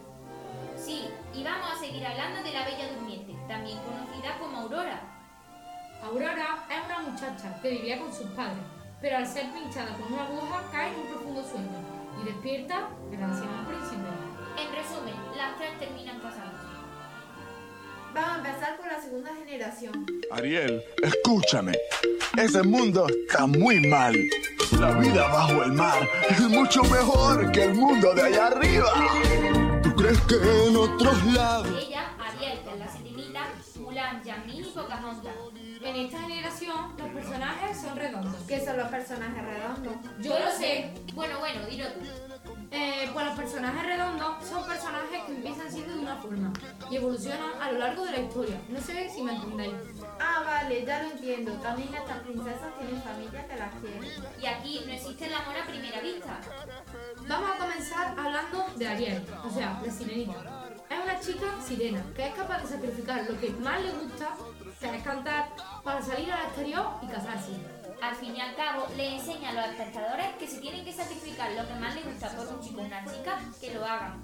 Sí, 0.77 1.09
y 1.35 1.45
vamos 1.45 1.73
a 1.73 1.79
seguir 1.79 2.05
hablando 2.05 2.43
de 2.43 2.53
la 2.53 2.65
Bella 2.65 2.93
Durmiente, 2.93 3.37
también 3.47 3.79
conocida 3.79 4.39
como 4.39 4.59
Aurora. 4.59 5.01
Aurora 6.03 6.65
es 6.69 6.85
una 6.87 7.11
muchacha 7.11 7.61
que 7.61 7.71
vivía 7.71 7.99
con 7.99 8.13
sus 8.13 8.27
padres, 8.31 8.65
pero 9.01 9.19
al 9.19 9.27
ser 9.27 9.51
pinchada 9.53 9.95
con 9.97 10.13
una 10.13 10.25
aguja 10.25 10.63
cae 10.73 10.93
en 10.93 11.01
un 11.01 11.07
profundo 11.07 11.43
sueño 11.45 11.79
y 12.21 12.25
despierta 12.25 12.89
gracias 13.11 13.47
a 13.47 13.61
un 13.61 13.67
príncipe. 13.67 14.20
Terminan 15.81 16.21
casándose. 16.21 16.71
Vamos 18.13 18.31
a 18.31 18.37
empezar 18.37 18.77
con 18.77 18.89
la 18.89 19.01
segunda 19.01 19.35
generación. 19.35 20.07
Ariel, 20.31 20.83
escúchame. 21.03 21.73
Ese 22.37 22.63
mundo 22.63 23.07
está 23.09 23.47
muy 23.47 23.81
mal. 23.89 24.15
La 24.79 24.93
vida 24.93 25.27
bajo 25.29 25.63
el 25.63 25.73
mar 25.73 26.09
es 26.29 26.41
mucho 26.41 26.83
mejor 26.85 27.51
que 27.53 27.65
el 27.65 27.75
mundo 27.75 28.13
de 28.15 28.23
allá 28.23 28.49
arriba. 28.49 28.93
¿Tú 29.83 29.95
crees 29.95 30.21
que 30.23 30.35
en 30.35 30.77
otros 30.77 31.25
lados? 31.27 31.69
Ella, 31.87 32.13
Ariel, 32.19 32.59
que 32.63 32.71
es 32.71 32.79
la 32.79 32.89
sirenita, 32.89 33.49
Mulan, 33.81 34.23
Yasmín 34.23 34.65
y 34.65 34.69
Pocahontas. 34.69 35.35
En 35.83 35.97
esta 35.97 36.21
generación 36.21 36.77
los 36.99 37.09
personajes 37.09 37.81
son 37.81 37.97
redondos. 37.97 38.37
¿Qué 38.47 38.65
son 38.65 38.77
los 38.77 38.89
personajes 38.89 39.45
redondos? 39.45 39.95
Yo 40.21 40.39
lo 40.39 40.51
sé. 40.53 40.91
Bueno, 41.15 41.39
bueno, 41.39 41.67
dilo 41.67 41.87
tú. 41.95 42.30
Eh, 42.73 43.11
pues 43.13 43.27
los 43.27 43.37
personajes 43.37 43.83
redondos 43.85 44.47
son 44.47 44.65
personajes 44.65 45.25
que 45.27 45.33
empiezan 45.33 45.73
siendo 45.73 45.95
de 45.95 46.01
una 46.01 46.17
forma 46.17 46.53
y 46.89 46.97
evolucionan 46.97 47.61
a 47.61 47.73
lo 47.73 47.79
largo 47.79 48.05
de 48.05 48.13
la 48.13 48.21
historia. 48.21 48.61
No 48.69 48.81
sé 48.81 49.11
si 49.11 49.23
me 49.23 49.35
entendéis. 49.35 49.75
Ah, 50.21 50.43
vale, 50.45 50.85
ya 50.85 51.03
lo 51.03 51.11
entiendo. 51.11 51.53
También 51.55 51.93
estas 51.95 52.19
princesas 52.21 52.79
tienen 52.79 53.03
familia 53.03 53.47
que 53.49 53.57
las 53.57 53.75
quiere. 53.75 54.09
Y 54.41 54.47
aquí 54.47 54.83
no 54.87 54.93
existe 54.93 55.27
el 55.27 55.35
amor 55.35 55.57
a 55.57 55.67
primera 55.67 56.01
vista. 56.01 56.41
Vamos 57.27 57.51
a 57.51 57.59
comenzar 57.59 58.15
hablando 58.19 58.67
de 58.77 58.89
Ariel, 58.89 59.27
o 59.45 59.51
sea, 59.51 59.81
la 59.85 59.93
sirenita. 59.93 60.69
Es 60.89 60.99
una 61.03 61.21
chica 61.21 61.47
sirena 61.67 62.03
que 62.15 62.27
es 62.29 62.35
capaz 62.35 62.63
de 62.63 62.69
sacrificar 62.69 63.25
lo 63.29 63.39
que 63.41 63.51
más 63.51 63.83
le 63.83 63.93
gusta, 63.93 64.29
que 64.81 64.97
es 64.97 65.03
cantar, 65.03 65.51
para 65.83 66.03
salir 66.03 66.33
al 66.33 66.47
exterior 66.47 66.87
y 67.03 67.07
casarse. 67.07 67.53
Al 68.01 68.17
fin 68.17 68.35
y 68.35 68.41
al 68.41 68.55
cabo, 68.57 68.87
le 68.97 69.17
enseña 69.17 69.51
a 69.51 69.53
los 69.53 69.65
espectadores 69.67 70.27
que 70.39 70.47
si 70.47 70.59
tienen 70.61 70.85
que 70.85 70.93
sacrificar 70.93 71.53
lo 71.53 71.69
que 71.69 71.75
más 71.75 71.95
les 71.95 72.05
gusta 72.07 72.31
por 72.31 72.47
un 72.49 72.61
chico 72.61 72.81
o 72.81 72.85
una 72.85 73.05
chica, 73.05 73.39
que 73.61 73.75
lo 73.75 73.85
hagan. 73.85 74.23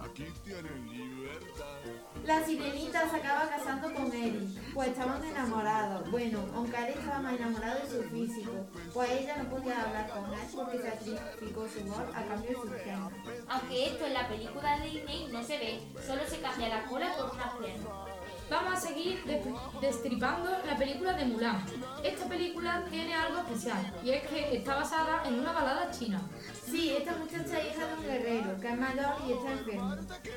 La 2.24 2.44
sirenita 2.44 3.08
se 3.10 3.16
acaba 3.16 3.48
casando 3.48 3.92
con 3.92 4.12
Eric, 4.12 4.72
pues 4.72 4.88
estaban 4.88 5.22
enamorados. 5.22 6.10
Bueno, 6.10 6.44
aunque 6.54 6.76
Eric 6.76 6.96
estaba 6.98 7.18
más 7.20 7.34
enamorado 7.34 7.80
de 7.80 7.90
su 7.90 8.02
físico, 8.10 8.52
pues 8.94 9.10
ella 9.10 9.36
no 9.36 9.50
podía 9.50 9.82
hablar 9.82 10.08
con 10.08 10.32
él 10.32 10.40
porque 10.54 10.78
sacrificó 10.78 11.68
su 11.68 11.84
voz 11.84 12.14
a 12.14 12.24
cambio 12.24 12.50
de 12.50 12.54
su 12.56 12.68
piernas. 12.82 13.12
Aunque 13.48 13.86
esto 13.88 14.06
en 14.06 14.14
la 14.14 14.28
película 14.28 14.78
de 14.78 14.90
Disney 14.90 15.28
no 15.30 15.42
se 15.44 15.58
ve, 15.58 15.80
solo 16.06 16.22
se 16.26 16.40
cambia 16.40 16.68
la 16.68 16.86
cola 16.86 17.14
por 17.16 17.30
unas 17.30 17.54
piernas. 17.56 18.15
Vamos 18.48 18.74
a 18.74 18.80
seguir 18.80 19.24
des- 19.24 19.44
destripando 19.80 20.50
la 20.64 20.76
película 20.76 21.12
de 21.14 21.24
Mulan. 21.24 21.64
Esta 22.04 22.26
película 22.28 22.84
tiene 22.90 23.14
algo 23.14 23.38
especial 23.40 23.92
y 24.04 24.10
es 24.10 24.26
que 24.28 24.56
está 24.56 24.76
basada 24.76 25.22
en 25.26 25.40
una 25.40 25.52
balada 25.52 25.90
china. 25.90 26.20
Sí, 26.64 26.94
esta 26.96 27.12
muchacha 27.16 27.58
es 27.58 27.74
hija 27.76 27.86
de 27.86 27.94
un 27.94 28.02
guerrero 28.02 28.60
que 28.60 28.68
es 28.68 28.78
mayor 28.78 29.14
y 29.26 29.32
está 29.32 29.52
enfermo. 29.52 29.96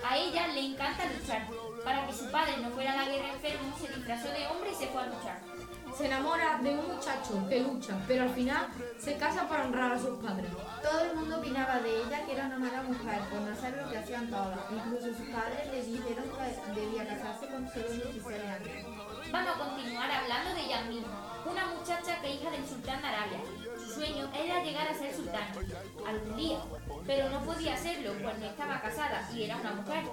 A 0.10 0.18
ella 0.18 0.48
le 0.48 0.60
encanta 0.66 1.04
luchar. 1.06 1.48
Para 1.84 2.08
que 2.08 2.14
su 2.14 2.30
padre 2.32 2.58
no 2.62 2.70
fuera 2.72 2.94
a 2.94 2.96
la 2.98 3.06
guerra 3.06 3.34
enfermo, 3.34 3.76
se 3.80 3.88
disfrazó 3.94 4.28
de 4.30 4.48
hombre 4.48 4.72
y 4.72 4.76
se 4.76 4.88
fue 4.88 5.02
a 5.02 5.06
luchar. 5.06 5.40
Se 5.96 6.06
enamora 6.06 6.60
de 6.64 6.70
un 6.70 6.88
muchacho 6.88 7.48
que 7.50 7.60
lucha, 7.60 7.98
pero 8.08 8.24
al 8.24 8.30
final 8.30 8.68
se 8.98 9.18
casa 9.18 9.48
para 9.48 9.66
honrar 9.66 9.94
a 9.94 10.00
sus 10.00 10.18
padres. 10.24 10.50
Todo 10.82 11.02
el 11.02 11.16
mundo 11.16 11.38
opinaba 11.40 11.80
de 11.80 12.04
ella 12.04 12.26
que 12.26 12.34
era 12.34 12.46
una 12.46 12.58
mala 12.58 12.84
mujer 12.84 13.20
por 13.30 13.42
no 13.42 13.52
hacer 13.52 13.76
lo 13.78 13.90
que 13.90 13.98
hacían 13.98 14.30
todas. 14.30 14.60
Incluso 14.72 15.08
sus 15.08 15.28
padres 15.28 15.68
le 15.72 15.84
dijeron 15.84 16.26
que 16.26 16.80
debía 16.80 17.08
casarse 17.08 17.48
con 17.48 17.70
solo 17.70 17.90
16 17.90 18.26
años. 18.26 19.32
Vamos 19.32 19.56
a 19.56 19.60
continuar 19.60 20.10
hablando 20.10 20.54
de 20.56 20.68
Yasmín, 20.70 21.04
una 21.46 21.66
muchacha 21.68 22.22
que 22.22 22.34
hija 22.34 22.50
del 22.50 22.66
sultán 22.66 23.02
de 23.02 23.08
Arabia. 23.08 23.40
Su 23.90 23.96
sueño 23.96 24.30
era 24.36 24.64
llegar 24.64 24.88
a 24.88 24.94
ser 24.94 25.12
sultana, 25.12 25.52
algún 26.08 26.38
día, 26.38 26.60
pero 27.08 27.28
no 27.30 27.40
podía 27.42 27.76
pues 27.76 28.40
no 28.40 28.46
estaba 28.46 28.80
casada 28.82 29.28
y 29.34 29.44
era 29.44 29.58
una 29.58 29.74
mujer. 29.74 30.04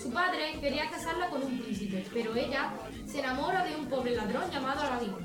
Su 0.00 0.12
padre 0.12 0.60
quería 0.60 0.88
casarla 0.88 1.28
con 1.28 1.42
un 1.42 1.58
príncipe, 1.58 2.06
pero 2.14 2.36
ella 2.36 2.72
se 3.06 3.18
enamora 3.18 3.64
de 3.64 3.74
un 3.74 3.86
pobre 3.86 4.14
ladrón 4.14 4.48
llamado 4.52 4.82
Aladín. 4.82 5.16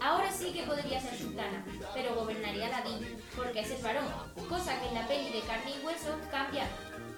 Ahora 0.00 0.30
sí 0.30 0.52
que 0.52 0.62
podría 0.62 1.00
ser 1.00 1.18
sultana, 1.18 1.64
pero 1.92 2.14
gobernaría 2.14 2.66
Aladín, 2.66 3.18
porque 3.34 3.60
es 3.60 3.82
varón, 3.82 4.06
cosa 4.48 4.78
que 4.80 4.86
en 4.86 4.94
la 4.94 5.08
peli 5.08 5.30
de 5.30 5.40
carne 5.40 5.72
y 5.72 5.84
hueso 5.84 6.16
cambia. 6.30 6.68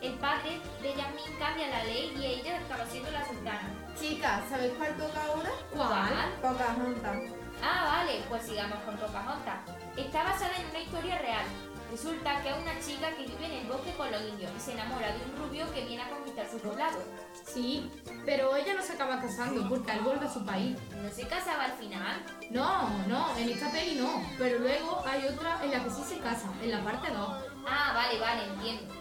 El 0.00 0.15
padre 0.15 0.59
de 0.81 0.95
Yasmín 0.95 1.38
cambia 1.38 1.69
la 1.69 1.85
ley 1.85 2.17
y 2.17 2.25
ella 2.25 2.61
acaba 2.65 2.87
siendo 2.87 3.11
la 3.11 3.27
sultana. 3.27 3.69
Chicas, 4.00 4.43
¿sabéis 4.49 4.73
cuál 4.79 4.97
toca 4.97 5.25
ahora? 5.25 5.50
¿Cuál? 5.71 6.33
Pocahontas. 6.41 7.19
Ah, 7.61 7.85
vale, 7.99 8.23
pues 8.29 8.45
sigamos 8.45 8.79
con 8.85 8.97
Pocahontas. 8.97 9.77
Está 9.99 10.23
basada 10.23 10.57
en 10.57 10.71
una 10.71 10.78
historia 10.78 11.19
real. 11.19 11.45
Resulta 11.90 12.40
que 12.43 12.50
es 12.50 12.57
una 12.57 12.78
chica 12.81 13.11
que 13.17 13.26
vive 13.26 13.47
en 13.47 13.52
el 13.52 13.67
bosque 13.67 13.93
con 13.97 14.12
los 14.12 14.23
indios 14.23 14.52
y 14.57 14.61
se 14.61 14.73
enamora 14.73 15.09
de 15.09 15.25
un 15.25 15.37
rubio 15.37 15.73
que 15.73 15.85
viene 15.87 16.02
a 16.02 16.11
conquistar 16.11 16.49
su 16.49 16.59
poblado. 16.59 17.02
Sí, 17.45 17.90
pero 18.25 18.55
ella 18.55 18.75
no 18.75 18.83
se 18.83 18.93
acaba 18.93 19.21
casando 19.21 19.69
porque 19.69 19.90
él 19.93 20.00
vuelve 20.00 20.26
a 20.26 20.33
su 20.33 20.45
país. 20.45 20.76
¿No 21.02 21.11
se 21.11 21.26
casaba 21.26 21.64
al 21.64 21.73
final? 21.73 22.25
No, 22.50 22.88
no, 23.09 23.37
en 23.38 23.49
esta 23.49 23.73
peli 23.73 23.97
no, 23.97 24.23
pero 24.38 24.61
luego 24.61 25.02
hay 25.05 25.26
otra 25.26 25.64
en 25.64 25.73
la 25.73 25.83
que 25.83 25.90
sí 25.90 26.05
se 26.05 26.19
casa, 26.19 26.49
en 26.62 26.71
la 26.71 26.85
parte 26.85 27.11
2. 27.11 27.28
Ah, 27.67 27.93
vale, 27.95 28.21
vale, 28.21 28.45
entiendo. 28.45 28.95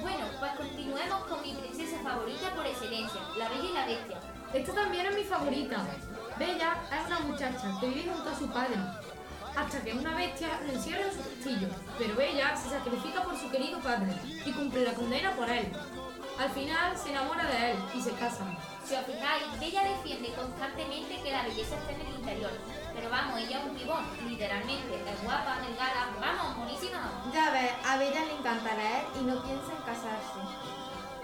Bueno, 0.00 0.26
pues 0.40 0.52
continuemos 0.52 1.20
con 1.26 1.42
mi 1.42 1.52
princesa 1.52 1.98
favorita 2.02 2.54
por 2.54 2.66
excelencia, 2.66 3.20
la 3.36 3.48
Bella 3.50 3.68
y 3.68 3.72
la 3.72 3.86
Bestia. 3.86 4.20
Esta 4.52 4.74
también 4.74 5.06
es 5.06 5.14
mi 5.14 5.24
favorita. 5.24 5.86
Bella 6.38 6.76
es 6.90 7.06
una 7.06 7.20
muchacha 7.20 7.78
que 7.80 7.86
vive 7.86 8.10
junto 8.10 8.30
a 8.30 8.34
su 8.34 8.48
padre, 8.48 8.76
hasta 9.56 9.82
que 9.82 9.92
una 9.92 10.14
bestia 10.14 10.60
lo 10.66 10.72
encierra 10.72 11.04
en 11.06 11.12
su 11.12 11.18
castillo, 11.18 11.68
pero 11.98 12.20
ella 12.20 12.56
se 12.56 12.70
sacrifica 12.70 13.22
por 13.22 13.36
su 13.36 13.50
querido 13.50 13.78
padre 13.80 14.12
y 14.44 14.52
cumple 14.52 14.84
la 14.84 14.94
condena 14.94 15.34
por 15.36 15.48
él. 15.48 15.72
Al 16.38 16.50
final 16.50 16.96
se 16.96 17.10
enamora 17.10 17.44
de 17.44 17.72
él 17.72 17.78
y 17.94 18.00
se 18.00 18.12
casan. 18.12 18.56
Si 18.84 18.94
os 18.94 19.04
fijáis, 19.04 19.60
Bella 19.60 19.84
defiende 19.84 20.32
constantemente 20.32 21.20
que 21.22 21.30
la 21.30 21.42
belleza 21.42 21.76
está 21.76 21.92
en 21.92 22.00
el 22.00 22.14
interior. 22.14 22.50
Pero 22.94 23.10
vamos, 23.10 23.38
ella 23.38 23.60
es 23.60 23.70
un 23.70 23.76
pibón, 23.76 24.04
literalmente. 24.26 24.94
Es 24.94 25.22
guapa, 25.22 25.60
delgada, 25.60 26.08
vamos, 26.18 26.56
monísima. 26.56 27.30
Ya 27.34 27.50
ves, 27.50 27.72
a 27.84 27.98
Bella 27.98 28.24
le 28.24 28.38
encanta 28.38 28.74
leer 28.74 29.04
y 29.20 29.24
no 29.24 29.42
piensa 29.42 29.72
en 29.72 29.82
casarse. 29.82 30.40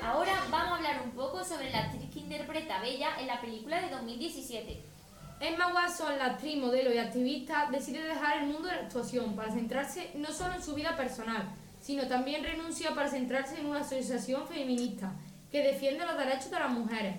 Ahora 0.04 0.34
vamos 0.50 0.72
a 0.72 0.76
hablar 0.76 1.00
un 1.02 1.12
poco 1.12 1.42
sobre 1.42 1.70
la 1.70 1.78
actriz 1.78 2.10
que 2.12 2.20
interpreta 2.20 2.76
a 2.76 2.82
Bella 2.82 3.18
en 3.18 3.26
la 3.26 3.40
película 3.40 3.80
de 3.80 3.90
2017. 3.90 4.95
Emma 5.38 5.68
Watson, 5.68 6.16
la 6.18 6.26
actriz, 6.26 6.56
modelo 6.56 6.92
y 6.92 6.98
activista, 6.98 7.68
decide 7.70 8.02
dejar 8.02 8.38
el 8.38 8.48
mundo 8.48 8.68
de 8.68 8.76
la 8.76 8.82
actuación 8.82 9.36
para 9.36 9.52
centrarse 9.52 10.10
no 10.14 10.32
solo 10.32 10.54
en 10.54 10.62
su 10.62 10.74
vida 10.74 10.96
personal, 10.96 11.52
sino 11.78 12.08
también 12.08 12.42
renuncia 12.42 12.94
para 12.94 13.10
centrarse 13.10 13.60
en 13.60 13.66
una 13.66 13.80
asociación 13.80 14.48
feminista 14.48 15.12
que 15.52 15.62
defiende 15.62 16.06
los 16.06 16.16
derechos 16.16 16.50
de 16.50 16.58
las 16.58 16.70
mujeres. 16.70 17.16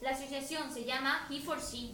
La 0.00 0.10
asociación 0.10 0.72
se 0.72 0.84
llama 0.84 1.28
He 1.30 1.40
for 1.40 1.60
She. 1.60 1.92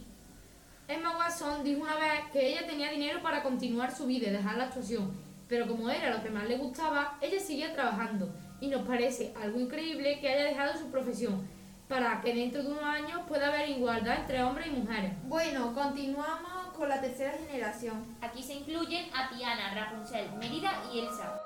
Emma 0.87 1.15
Watson 1.15 1.63
dijo 1.63 1.83
una 1.83 1.95
vez 1.95 2.21
que 2.33 2.47
ella 2.47 2.65
tenía 2.65 2.89
dinero 2.89 3.21
para 3.21 3.43
continuar 3.43 3.95
su 3.95 4.07
vida 4.07 4.29
y 4.29 4.31
dejar 4.31 4.57
la 4.57 4.63
actuación, 4.65 5.11
pero 5.47 5.67
como 5.67 5.91
era 5.91 6.09
lo 6.09 6.23
que 6.23 6.31
más 6.31 6.47
le 6.47 6.57
gustaba, 6.57 7.19
ella 7.21 7.39
seguía 7.39 7.71
trabajando 7.71 8.33
y 8.59 8.67
nos 8.67 8.81
parece 8.87 9.31
algo 9.39 9.59
increíble 9.59 10.19
que 10.19 10.27
haya 10.27 10.45
dejado 10.45 10.75
su 10.75 10.89
profesión 10.89 11.47
para 11.89 12.21
que 12.21 12.35
dentro 12.35 12.61
de 12.61 12.69
unos 12.69 12.83
años 12.83 13.21
pueda 13.27 13.47
haber 13.47 13.67
igualdad 13.67 14.19
entre 14.19 14.43
hombres 14.43 14.67
y 14.67 14.69
mujeres. 14.69 15.11
Bueno, 15.23 15.73
continuamos 15.73 16.67
con 16.77 16.87
la 16.87 17.01
tercera 17.01 17.33
generación. 17.33 18.15
Aquí 18.21 18.43
se 18.43 18.53
incluyen 18.53 19.09
a 19.13 19.29
Tiana, 19.29 19.73
Rapunzel, 19.73 20.31
Mérida 20.35 20.71
y 20.93 20.99
Elsa. 20.99 21.41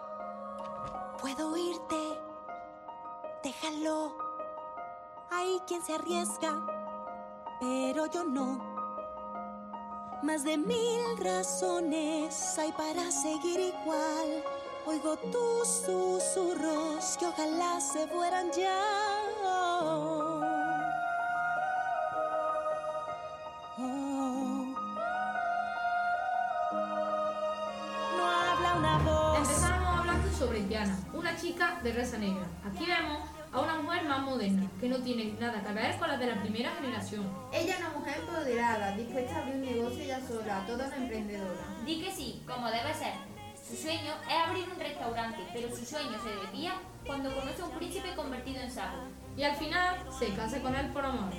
Puedo 1.22 1.54
oírte, 1.54 1.96
déjalo. 3.42 4.18
Hay 5.32 5.62
quien 5.66 5.82
se 5.82 5.94
arriesga, 5.94 6.54
pero 7.62 8.06
yo 8.08 8.26
no. 8.26 8.74
Más 10.24 10.44
de 10.44 10.58
mil 10.58 11.18
razones 11.20 12.60
hay 12.60 12.72
para 12.74 13.10
seguir 13.12 13.62
igual. 13.62 14.44
Oigo 14.86 15.16
tus 15.16 15.68
susurros 15.68 17.16
que 17.18 17.28
ojalá 17.28 17.80
se 17.80 18.06
fueran 18.08 18.52
ya. 18.52 19.02
Chica 31.63 31.79
de 31.84 31.93
raza 31.93 32.17
negra. 32.17 32.46
Aquí 32.65 32.86
vemos 32.86 33.20
a 33.51 33.60
una 33.60 33.75
mujer 33.75 34.03
más 34.05 34.22
moderna, 34.22 34.70
que 34.79 34.89
no 34.89 34.98
tiene 34.98 35.36
nada 35.39 35.62
que 35.62 35.74
ver 35.74 35.98
con 35.98 36.08
la 36.08 36.17
de 36.17 36.27
la 36.27 36.41
primera 36.41 36.72
generación. 36.72 37.29
Ella 37.51 37.75
es 37.75 37.79
una 37.79 37.89
mujer 37.89 38.17
empoderada, 38.20 38.91
dispuesta 38.98 39.36
a 39.36 39.39
abrir 39.39 39.55
un 39.55 39.62
negocio 39.62 40.03
ella 40.03 40.20
sola, 40.27 40.63
toda 40.65 40.88
una 40.88 40.96
emprendedora. 40.96 41.62
Di 41.86 42.01
que 42.01 42.12
sí, 42.12 42.41
como 42.48 42.67
debe 42.67 42.93
ser. 42.93 43.13
Su 43.67 43.75
sueño 43.75 44.13
es 44.27 44.48
abrir 44.48 44.67
un 44.70 44.79
restaurante, 44.79 45.39
pero 45.53 45.70
su 45.70 45.86
sueño 45.86 46.22
se 46.22 46.36
desvía 46.36 46.74
cuando 47.05 47.34
conoce 47.34 47.62
a 47.62 47.65
un 47.65 47.72
príncipe 47.77 48.13
convertido 48.15 48.62
en 48.62 48.72
sapo. 48.72 48.98
Y 49.38 49.43
al 49.43 49.55
final 49.55 49.98
se 50.17 50.34
casa 50.34 50.60
con 50.60 50.75
él 50.75 50.88
por 50.88 51.05
amor. 51.05 51.32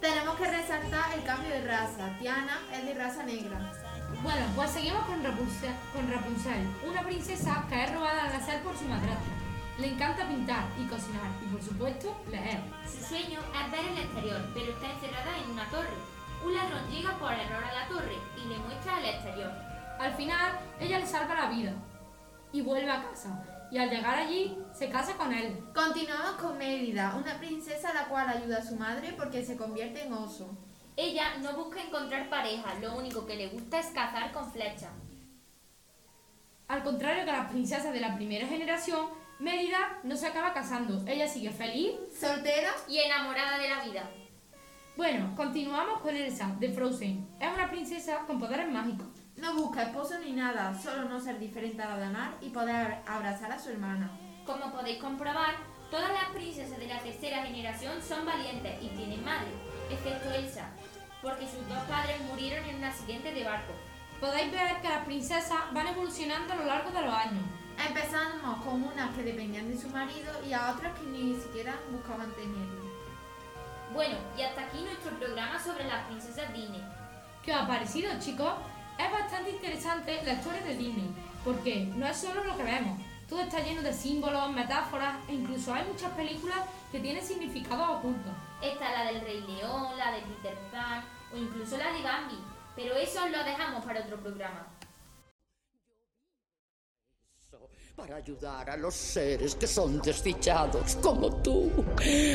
Tenemos 0.00 0.36
que 0.36 0.50
resaltar 0.50 1.14
el 1.14 1.24
cambio 1.24 1.50
de 1.50 1.64
raza. 1.64 2.16
Tiana 2.18 2.60
es 2.72 2.84
de 2.84 2.94
raza 2.94 3.22
negra. 3.22 3.72
Bueno, 4.26 4.44
pues 4.56 4.72
seguimos 4.72 5.04
con 5.04 5.22
Rapunzel, 5.22 5.72
con 5.94 6.10
Rapunzel, 6.10 6.66
una 6.84 7.00
princesa 7.02 7.64
que 7.68 7.84
es 7.84 7.94
robada 7.94 8.24
al 8.24 8.32
nacer 8.32 8.60
por 8.64 8.76
su 8.76 8.84
madrastra. 8.86 9.32
Le 9.78 9.92
encanta 9.92 10.26
pintar 10.26 10.64
y 10.76 10.84
cocinar 10.88 11.30
y 11.44 11.52
por 11.52 11.62
supuesto 11.62 12.20
leer. 12.28 12.58
Su 12.84 13.04
sueño 13.04 13.38
es 13.38 13.70
ver 13.70 13.84
el 13.84 13.98
exterior, 13.98 14.40
pero 14.52 14.72
está 14.72 14.90
encerrada 14.90 15.38
en 15.38 15.50
una 15.52 15.70
torre. 15.70 15.94
Un 16.44 16.54
ladrón 16.56 16.90
llega 16.90 17.16
por 17.20 17.32
error 17.32 17.62
a 17.62 17.72
la 17.72 17.86
torre 17.86 18.18
y 18.36 18.48
le 18.48 18.58
muestra 18.58 18.98
el 18.98 19.04
exterior. 19.04 19.52
Al 20.00 20.12
final, 20.14 20.58
ella 20.80 20.98
le 20.98 21.06
salva 21.06 21.42
la 21.42 21.50
vida 21.50 21.74
y 22.50 22.62
vuelve 22.62 22.90
a 22.90 23.08
casa. 23.08 23.44
Y 23.70 23.78
al 23.78 23.90
llegar 23.90 24.18
allí, 24.18 24.58
se 24.72 24.90
casa 24.90 25.16
con 25.16 25.32
él. 25.32 25.56
Continuamos 25.72 26.32
con 26.42 26.58
Mérida, 26.58 27.14
una 27.14 27.38
princesa 27.38 27.94
la 27.94 28.08
cual 28.08 28.28
ayuda 28.28 28.58
a 28.58 28.66
su 28.66 28.74
madre 28.74 29.14
porque 29.16 29.44
se 29.44 29.56
convierte 29.56 30.02
en 30.02 30.14
oso. 30.14 30.65
Ella 30.96 31.36
no 31.42 31.52
busca 31.52 31.82
encontrar 31.82 32.30
pareja, 32.30 32.74
lo 32.80 32.96
único 32.96 33.26
que 33.26 33.36
le 33.36 33.48
gusta 33.48 33.78
es 33.78 33.86
cazar 33.88 34.32
con 34.32 34.50
flecha. 34.50 34.90
Al 36.68 36.82
contrario 36.82 37.24
que 37.24 37.32
las 37.32 37.50
princesas 37.50 37.92
de 37.92 38.00
la 38.00 38.16
primera 38.16 38.46
generación, 38.46 39.06
Mérida 39.38 39.98
no 40.02 40.16
se 40.16 40.26
acaba 40.26 40.54
casando. 40.54 41.04
Ella 41.06 41.28
sigue 41.28 41.50
feliz. 41.50 41.92
Soltera, 42.18 42.70
Y 42.88 42.98
enamorada 42.98 43.58
de 43.58 43.68
la 43.68 43.84
vida. 43.84 44.10
Bueno, 44.96 45.34
continuamos 45.36 46.00
con 46.00 46.16
Elsa, 46.16 46.56
de 46.58 46.70
Frozen. 46.70 47.28
Es 47.38 47.52
una 47.52 47.70
princesa 47.70 48.20
con 48.26 48.40
poderes 48.40 48.68
mágicos. 48.70 49.06
no 49.36 49.54
busca 49.54 49.82
esposo 49.82 50.18
ni 50.18 50.32
nada, 50.32 50.72
solo 50.82 51.06
no 51.06 51.20
ser 51.20 51.38
diferente 51.38 51.82
a 51.82 51.90
la 51.90 51.98
de 51.98 52.08
Mar 52.08 52.38
y 52.40 52.48
poder 52.48 53.02
abrazar 53.06 53.52
a 53.52 53.58
su 53.58 53.68
hermana. 53.68 54.10
Como 54.46 54.72
podéis 54.72 54.98
comprobar, 54.98 55.56
todas 55.90 56.10
las 56.10 56.30
princesas 56.30 56.78
de 56.78 56.86
la 56.86 56.98
tercera 57.00 57.44
generación 57.44 58.00
son 58.02 58.24
valientes 58.24 58.82
y 58.82 58.88
tienen 58.88 59.22
madre, 59.22 59.50
excepto 59.90 60.30
Elsa, 60.32 60.68
porque 61.22 61.46
sus 61.46 61.68
dos 61.68 61.82
padres 61.88 62.20
murieron 62.22 62.64
en 62.68 62.76
un 62.76 62.84
accidente 62.84 63.32
de 63.32 63.44
barco. 63.44 63.72
Podéis 64.20 64.50
ver 64.50 64.80
que 64.80 64.88
las 64.88 65.04
princesas 65.04 65.58
van 65.72 65.88
evolucionando 65.88 66.52
a 66.52 66.56
lo 66.56 66.64
largo 66.64 66.90
de 66.90 67.02
los 67.02 67.14
años. 67.14 67.44
Empezamos 67.86 68.64
con 68.64 68.82
unas 68.82 69.14
que 69.14 69.22
dependían 69.22 69.68
de 69.68 69.78
su 69.78 69.88
marido 69.90 70.32
y 70.48 70.52
a 70.52 70.72
otras 70.72 70.98
que 70.98 71.06
ni 71.06 71.34
siquiera 71.34 71.74
buscaban 71.90 72.32
tenerlo. 72.32 72.86
Bueno, 73.92 74.16
y 74.36 74.42
hasta 74.42 74.62
aquí 74.62 74.78
nuestro 74.82 75.12
programa 75.18 75.62
sobre 75.62 75.84
las 75.84 76.06
princesas 76.06 76.52
Disney. 76.52 76.82
¿Qué 77.42 77.52
os 77.52 77.60
ha 77.60 77.66
parecido, 77.66 78.10
chicos? 78.18 78.52
Es 78.98 79.12
bastante 79.12 79.50
interesante 79.50 80.22
la 80.24 80.32
historia 80.32 80.62
de 80.62 80.76
Disney, 80.76 81.10
porque 81.44 81.86
no 81.94 82.06
es 82.06 82.16
solo 82.16 82.42
lo 82.44 82.56
que 82.56 82.62
vemos. 82.62 82.98
Todo 83.28 83.42
está 83.42 83.60
lleno 83.60 83.82
de 83.82 83.92
símbolos, 83.92 84.52
metáforas 84.52 85.16
e 85.28 85.34
incluso 85.34 85.74
hay 85.74 85.84
muchas 85.86 86.12
películas 86.12 86.60
que 86.90 87.00
tienen 87.00 87.24
significados 87.24 87.98
ocultos. 87.98 88.32
Está 88.62 88.90
la 88.92 89.12
del 89.12 89.20
Rey 89.20 89.40
León, 89.42 89.98
la 89.98 90.12
de 90.12 90.22
Peter 90.22 90.56
Pan 90.72 91.04
o 91.32 91.36
incluso 91.36 91.76
la 91.76 91.92
de 91.92 92.02
Bambi, 92.02 92.38
pero 92.74 92.94
eso 92.94 93.28
lo 93.28 93.44
dejamos 93.44 93.84
para 93.84 94.00
otro 94.00 94.16
programa. 94.18 94.66
para 97.96 98.16
ayudar 98.16 98.68
a 98.68 98.76
los 98.76 98.94
seres 98.94 99.54
que 99.54 99.66
son 99.66 100.02
desdichados 100.02 100.96
como 100.96 101.34
tú, 101.36 101.70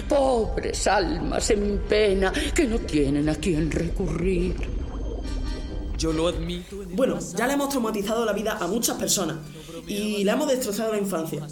pobres 0.09 0.87
almas 0.87 1.51
en 1.51 1.77
pena 1.87 2.33
que 2.55 2.65
no 2.65 2.79
tienen 2.79 3.29
a 3.29 3.35
quién 3.35 3.69
recurrir. 3.69 4.55
Yo 5.97 6.11
lo 6.11 6.29
admito. 6.29 6.77
Bueno, 6.95 7.19
ya 7.37 7.45
le 7.45 7.53
hemos 7.53 7.69
traumatizado 7.69 8.25
la 8.25 8.33
vida 8.33 8.57
a 8.59 8.65
muchas 8.65 8.97
personas 8.97 9.37
y 9.85 10.23
le 10.23 10.31
hemos 10.31 10.47
destrozado 10.47 10.93
la 10.93 10.97
infancia. 10.97 11.47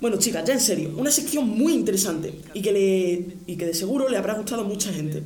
Bueno, 0.00 0.16
chicas, 0.18 0.44
ya 0.44 0.54
en 0.54 0.60
serio, 0.60 0.92
una 0.96 1.10
sección 1.10 1.48
muy 1.48 1.72
interesante 1.72 2.40
y 2.54 2.62
que, 2.62 2.72
le, 2.72 3.36
y 3.46 3.56
que 3.56 3.66
de 3.66 3.74
seguro 3.74 4.08
le 4.08 4.16
habrá 4.16 4.34
gustado 4.34 4.62
a 4.62 4.64
mucha 4.64 4.92
gente. 4.92 5.24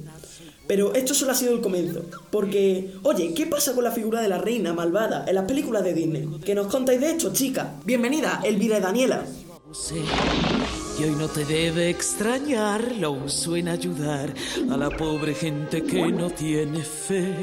Pero 0.67 0.95
esto 0.95 1.13
solo 1.13 1.33
ha 1.33 1.35
sido 1.35 1.53
el 1.55 1.61
comienzo, 1.61 2.05
porque, 2.31 2.95
oye, 3.03 3.35
¿qué 3.35 3.47
pasa 3.47 3.75
con 3.75 3.85
la 3.85 3.91
figura 3.91 4.23
de 4.23 4.29
la 4.29 4.39
reina 4.39 4.73
malvada 4.73 5.25
en 5.27 5.35
las 5.35 5.45
películas 5.45 5.85
de 5.85 5.93
Disney? 5.93 6.27
¿Qué 6.45 6.55
nos 6.55 6.69
contáis 6.69 7.01
de 7.01 7.11
esto, 7.11 7.33
chicas? 7.33 7.67
Bienvenida, 7.85 8.41
Elvira 8.45 8.79
y 8.79 8.81
Daniela. 8.81 9.27
Sí. 9.75 9.97
Y 10.99 11.05
hoy 11.05 11.17
no 11.17 11.29
te 11.29 11.45
debe 11.45 11.91
extrañar 11.91 12.93
lo 12.97 13.13
uso 13.13 13.57
en 13.57 13.69
ayudar 13.69 14.33
a 14.71 14.77
la 14.77 14.89
pobre 14.91 15.35
gente 15.35 15.83
que 15.83 16.13
no 16.13 16.31
tiene 16.31 16.83
fe. 16.83 17.35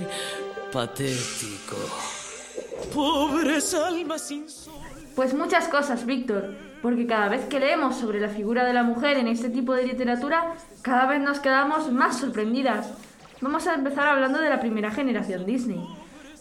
Patético. 0.72 1.78
Pobres 2.94 3.74
almas 3.74 4.28
sin 4.28 4.50
sol. 4.50 4.74
Pues 5.16 5.34
muchas 5.34 5.68
cosas, 5.68 6.06
Víctor, 6.06 6.56
porque 6.82 7.08
cada 7.08 7.30
vez 7.30 7.46
que 7.46 7.60
leemos 7.60 7.96
sobre 7.96 8.20
la 8.20 8.30
figura 8.30 8.66
de 8.66 8.74
la 8.74 8.84
mujer 8.84 9.18
en 9.18 9.28
este 9.28 9.50
tipo 9.50 9.74
de 9.74 9.86
literatura, 9.86 10.54
cada 10.82 11.06
vez 11.06 11.22
nos 11.22 11.40
quedamos 11.40 11.92
más 11.92 12.18
sorprendidas. 12.18 12.94
Vamos 13.42 13.68
a 13.68 13.76
empezar 13.76 14.08
hablando 14.08 14.40
de 14.40 14.50
la 14.50 14.60
primera 14.60 14.92
generación 14.92 15.46
Disney, 15.46 15.86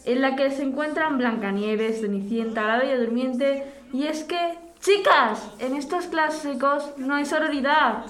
en 0.05 0.21
la 0.21 0.35
que 0.35 0.51
se 0.51 0.63
encuentran 0.63 1.17
Blancanieves, 1.17 2.01
Cenicienta, 2.01 2.67
la 2.67 2.77
Bella 2.77 2.99
Durmiente, 2.99 3.71
y 3.93 4.07
es 4.07 4.23
que, 4.23 4.57
chicas, 4.79 5.49
en 5.59 5.75
estos 5.75 6.05
clásicos 6.05 6.91
no 6.97 7.15
hay 7.15 7.25
sororidad. 7.25 8.05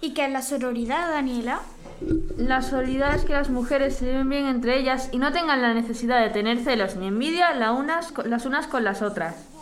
¿Y 0.00 0.14
qué 0.14 0.26
es 0.26 0.32
la 0.32 0.42
sororidad, 0.42 1.10
Daniela? 1.10 1.60
La 2.38 2.62
sororidad 2.62 3.14
es 3.14 3.24
que 3.24 3.34
las 3.34 3.50
mujeres 3.50 3.96
se 3.96 4.06
lleven 4.06 4.30
bien 4.30 4.46
entre 4.46 4.78
ellas 4.78 5.10
y 5.12 5.18
no 5.18 5.32
tengan 5.32 5.60
la 5.60 5.74
necesidad 5.74 6.22
de 6.22 6.30
tener 6.30 6.58
celos 6.58 6.96
ni 6.96 7.08
envidia 7.08 7.52
las 7.52 8.46
unas 8.46 8.66
con 8.68 8.84
las 8.84 9.02
otras. 9.02 9.59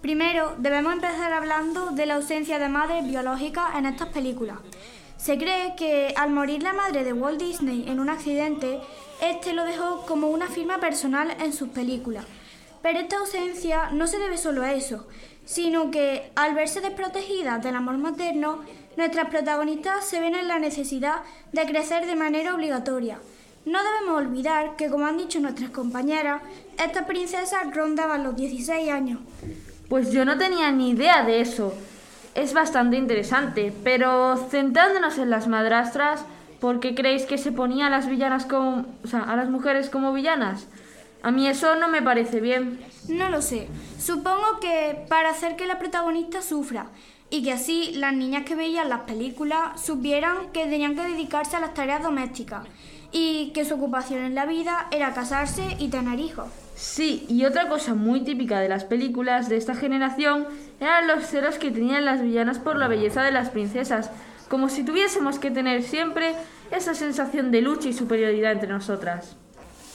Primero, 0.00 0.54
debemos 0.58 0.92
empezar 0.92 1.32
hablando 1.32 1.90
de 1.90 2.06
la 2.06 2.16
ausencia 2.16 2.58
de 2.58 2.68
madres 2.68 3.04
biológicas 3.06 3.74
en 3.76 3.86
estas 3.86 4.08
películas. 4.08 4.58
Se 5.16 5.38
cree 5.38 5.74
que 5.76 6.12
al 6.16 6.30
morir 6.30 6.62
la 6.62 6.74
madre 6.74 7.02
de 7.02 7.12
Walt 7.12 7.40
Disney 7.40 7.88
en 7.88 7.98
un 7.98 8.10
accidente, 8.10 8.80
este 9.22 9.54
lo 9.54 9.64
dejó 9.64 10.04
como 10.06 10.28
una 10.28 10.48
firma 10.48 10.78
personal 10.78 11.34
en 11.40 11.52
sus 11.52 11.70
películas. 11.70 12.26
Pero 12.82 13.00
esta 13.00 13.16
ausencia 13.16 13.90
no 13.90 14.06
se 14.06 14.18
debe 14.18 14.36
solo 14.36 14.62
a 14.62 14.74
eso, 14.74 15.08
sino 15.44 15.90
que 15.90 16.30
al 16.36 16.54
verse 16.54 16.80
desprotegidas 16.80 17.62
del 17.62 17.74
amor 17.74 17.96
materno, 17.96 18.60
nuestras 18.96 19.28
protagonistas 19.28 20.06
se 20.06 20.20
ven 20.20 20.34
en 20.34 20.46
la 20.46 20.58
necesidad 20.58 21.22
de 21.52 21.66
crecer 21.66 22.06
de 22.06 22.16
manera 22.16 22.54
obligatoria. 22.54 23.18
No 23.64 23.80
debemos 23.82 24.18
olvidar 24.18 24.76
que, 24.76 24.88
como 24.88 25.06
han 25.06 25.18
dicho 25.18 25.40
nuestras 25.40 25.70
compañeras, 25.70 26.42
estas 26.78 27.06
princesas 27.06 27.74
rondaban 27.74 28.22
los 28.22 28.36
16 28.36 28.90
años. 28.90 29.20
Pues 29.88 30.10
yo 30.10 30.24
no 30.24 30.36
tenía 30.36 30.70
ni 30.72 30.90
idea 30.90 31.22
de 31.22 31.40
eso. 31.40 31.74
Es 32.34 32.52
bastante 32.52 32.96
interesante, 32.96 33.72
pero 33.84 34.36
centrándonos 34.50 35.16
en 35.18 35.30
las 35.30 35.46
madrastras, 35.48 36.24
¿por 36.60 36.80
qué 36.80 36.94
creéis 36.94 37.24
que 37.24 37.38
se 37.38 37.52
ponía 37.52 37.86
a 37.86 37.90
las 37.90 38.08
villanas 38.08 38.46
como, 38.46 38.84
o 39.04 39.06
sea, 39.06 39.20
a 39.20 39.36
las 39.36 39.48
mujeres 39.48 39.88
como 39.88 40.12
villanas? 40.12 40.66
A 41.22 41.30
mí 41.30 41.48
eso 41.48 41.76
no 41.76 41.88
me 41.88 42.02
parece 42.02 42.40
bien. 42.40 42.80
No 43.08 43.30
lo 43.30 43.42
sé. 43.42 43.68
Supongo 43.98 44.60
que 44.60 45.06
para 45.08 45.30
hacer 45.30 45.56
que 45.56 45.66
la 45.66 45.78
protagonista 45.78 46.42
sufra 46.42 46.88
y 47.30 47.42
que 47.42 47.52
así 47.52 47.92
las 47.94 48.12
niñas 48.12 48.44
que 48.44 48.54
veían 48.54 48.88
las 48.88 49.00
películas 49.00 49.80
supieran 49.80 50.52
que 50.52 50.66
tenían 50.66 50.94
que 50.94 51.02
dedicarse 51.02 51.56
a 51.56 51.60
las 51.60 51.74
tareas 51.74 52.02
domésticas 52.02 52.66
y 53.12 53.50
que 53.54 53.64
su 53.64 53.74
ocupación 53.74 54.24
en 54.24 54.34
la 54.34 54.46
vida 54.46 54.88
era 54.90 55.14
casarse 55.14 55.76
y 55.78 55.88
tener 55.88 56.20
hijos. 56.20 56.65
Sí, 56.76 57.24
y 57.30 57.46
otra 57.46 57.68
cosa 57.70 57.94
muy 57.94 58.20
típica 58.20 58.60
de 58.60 58.68
las 58.68 58.84
películas 58.84 59.48
de 59.48 59.56
esta 59.56 59.74
generación 59.74 60.46
eran 60.78 61.06
los 61.06 61.24
celos 61.24 61.56
que 61.56 61.70
tenían 61.70 62.04
las 62.04 62.20
villanas 62.20 62.58
por 62.58 62.76
la 62.76 62.86
belleza 62.86 63.22
de 63.22 63.32
las 63.32 63.48
princesas, 63.48 64.10
como 64.50 64.68
si 64.68 64.84
tuviésemos 64.84 65.38
que 65.38 65.50
tener 65.50 65.82
siempre 65.82 66.34
esa 66.70 66.94
sensación 66.94 67.50
de 67.50 67.62
lucha 67.62 67.88
y 67.88 67.94
superioridad 67.94 68.52
entre 68.52 68.68
nosotras. 68.68 69.36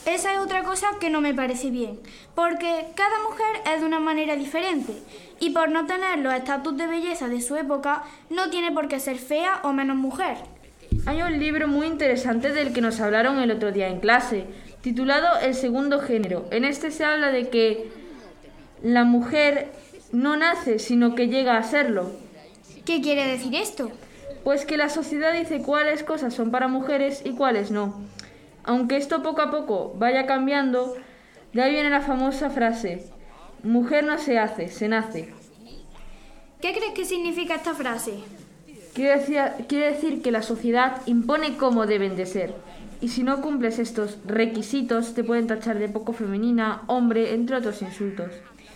Esa 0.07 0.33
es 0.33 0.39
otra 0.39 0.63
cosa 0.63 0.87
que 0.99 1.11
no 1.11 1.21
me 1.21 1.35
parece 1.35 1.69
bien, 1.69 1.99
porque 2.33 2.87
cada 2.95 3.21
mujer 3.29 3.61
es 3.71 3.81
de 3.81 3.85
una 3.85 3.99
manera 3.99 4.35
diferente 4.35 4.93
y 5.39 5.51
por 5.51 5.69
no 5.69 5.85
tener 5.85 6.17
los 6.17 6.33
estatus 6.33 6.75
de 6.77 6.87
belleza 6.87 7.27
de 7.27 7.41
su 7.41 7.55
época 7.57 8.01
no 8.31 8.49
tiene 8.49 8.71
por 8.71 8.87
qué 8.87 8.99
ser 8.99 9.19
fea 9.19 9.59
o 9.63 9.71
menos 9.71 9.97
mujer. 9.97 10.37
Hay 11.05 11.21
un 11.21 11.39
libro 11.39 11.67
muy 11.67 11.85
interesante 11.85 12.51
del 12.51 12.73
que 12.73 12.81
nos 12.81 12.99
hablaron 12.99 13.37
el 13.37 13.51
otro 13.51 13.71
día 13.71 13.87
en 13.87 13.99
clase, 13.99 14.47
titulado 14.81 15.39
El 15.39 15.53
segundo 15.53 15.99
género. 15.99 16.45
En 16.51 16.65
este 16.65 16.91
se 16.91 17.05
habla 17.05 17.31
de 17.31 17.49
que 17.49 17.91
la 18.83 19.03
mujer 19.03 19.71
no 20.11 20.35
nace, 20.35 20.79
sino 20.79 21.15
que 21.15 21.27
llega 21.27 21.57
a 21.57 21.63
serlo. 21.63 22.11
¿Qué 22.85 23.01
quiere 23.01 23.27
decir 23.27 23.55
esto? 23.55 23.91
Pues 24.43 24.65
que 24.65 24.77
la 24.77 24.89
sociedad 24.89 25.33
dice 25.33 25.61
cuáles 25.61 26.03
cosas 26.03 26.33
son 26.33 26.51
para 26.51 26.67
mujeres 26.67 27.21
y 27.23 27.31
cuáles 27.31 27.71
no. 27.71 28.01
Aunque 28.63 28.97
esto 28.97 29.23
poco 29.23 29.41
a 29.41 29.51
poco 29.51 29.93
vaya 29.97 30.25
cambiando, 30.25 30.95
de 31.53 31.61
ahí 31.61 31.73
viene 31.73 31.89
la 31.89 32.01
famosa 32.01 32.49
frase, 32.49 33.05
mujer 33.63 34.03
no 34.03 34.17
se 34.17 34.39
hace, 34.39 34.67
se 34.67 34.87
nace. 34.87 35.33
¿Qué 36.59 36.73
crees 36.73 36.93
que 36.93 37.05
significa 37.05 37.55
esta 37.55 37.73
frase? 37.73 38.19
Quiere 38.93 39.19
decir, 39.19 39.39
quiere 39.67 39.91
decir 39.93 40.21
que 40.21 40.31
la 40.31 40.41
sociedad 40.41 41.01
impone 41.05 41.57
cómo 41.57 41.85
deben 41.85 42.15
de 42.15 42.25
ser. 42.25 42.53
Y 43.01 43.09
si 43.09 43.23
no 43.23 43.41
cumples 43.41 43.79
estos 43.79 44.19
requisitos, 44.25 45.15
te 45.15 45.23
pueden 45.23 45.47
tachar 45.47 45.79
de 45.79 45.89
poco 45.89 46.13
femenina, 46.13 46.83
hombre, 46.85 47.33
entre 47.33 47.57
otros 47.57 47.81
insultos. 47.81 48.31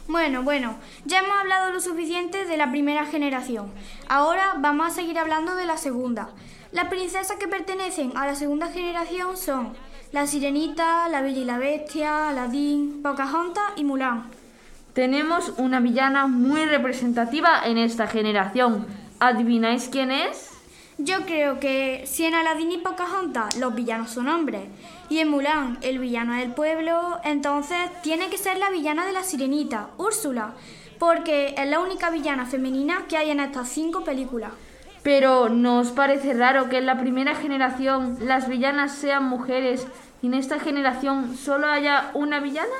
Bueno, 0.08 0.44
bueno, 0.44 0.76
ya 1.06 1.20
hemos 1.20 1.36
hablado 1.36 1.72
lo 1.72 1.80
suficiente 1.80 2.46
de 2.46 2.58
la 2.58 2.70
primera 2.70 3.06
generación. 3.06 3.72
Ahora 4.08 4.56
vamos 4.58 4.88
a 4.88 4.92
seguir 4.92 5.18
hablando 5.18 5.56
de 5.56 5.66
la 5.66 5.78
segunda. 5.78 6.30
Las 6.72 6.90
princesas 6.90 7.38
que 7.38 7.48
pertenecen 7.48 8.12
a 8.16 8.26
la 8.26 8.36
segunda 8.36 8.68
generación 8.68 9.38
son 9.38 9.74
la 10.12 10.28
Sirenita, 10.28 11.08
la 11.10 11.22
Bella 11.22 11.42
y 11.42 11.46
la 11.46 11.58
Bestia, 11.58 12.30
Aladdin, 12.30 13.02
Pocahontas 13.02 13.64
y 13.76 13.84
Mulan. 13.84 14.26
Tenemos 14.94 15.54
una 15.58 15.80
villana 15.80 16.28
muy 16.28 16.66
representativa 16.66 17.66
en 17.66 17.78
esta 17.78 18.08
generación. 18.08 18.88
¿Adivináis 19.20 19.90
quién 19.90 20.12
es? 20.12 20.55
Yo 20.98 21.26
creo 21.26 21.60
que 21.60 22.04
si 22.06 22.24
en 22.24 22.36
Aladdin 22.36 22.72
y 22.72 22.78
Pocahontas 22.78 23.58
los 23.58 23.76
villanos 23.76 24.12
son 24.12 24.30
hombres 24.30 24.64
y 25.10 25.20
en 25.20 25.30
Mulan 25.30 25.78
el 25.82 26.00
villano 26.00 26.34
es 26.36 26.44
el 26.44 26.54
pueblo, 26.54 27.20
entonces 27.26 27.78
tiene 28.02 28.30
que 28.30 28.38
ser 28.38 28.58
la 28.58 28.70
villana 28.70 29.06
de 29.06 29.12
la 29.12 29.24
Sirenita, 29.24 29.90
Úrsula, 29.98 30.54
porque 30.98 31.54
es 31.58 31.68
la 31.68 31.82
única 31.82 32.10
villana 32.10 32.46
femenina 32.46 33.08
que 33.10 33.18
hay 33.18 33.30
en 33.30 33.42
estas 33.42 33.68
cinco 33.68 34.06
películas. 34.06 34.54
Pero 35.04 35.50
¿no 35.50 35.80
os 35.80 35.92
parece 35.92 36.34
raro 36.34 36.70
que 36.70 36.78
en 36.78 36.86
la 36.86 36.98
primera 36.98 37.36
generación 37.36 38.18
las 38.22 38.48
villanas 38.48 38.96
sean 38.96 39.26
mujeres 39.26 39.86
y 40.22 40.28
en 40.28 40.34
esta 40.34 40.62
generación 40.62 41.36
solo 41.36 41.68
haya 41.68 42.10
una 42.14 42.40
villana? 42.40 42.74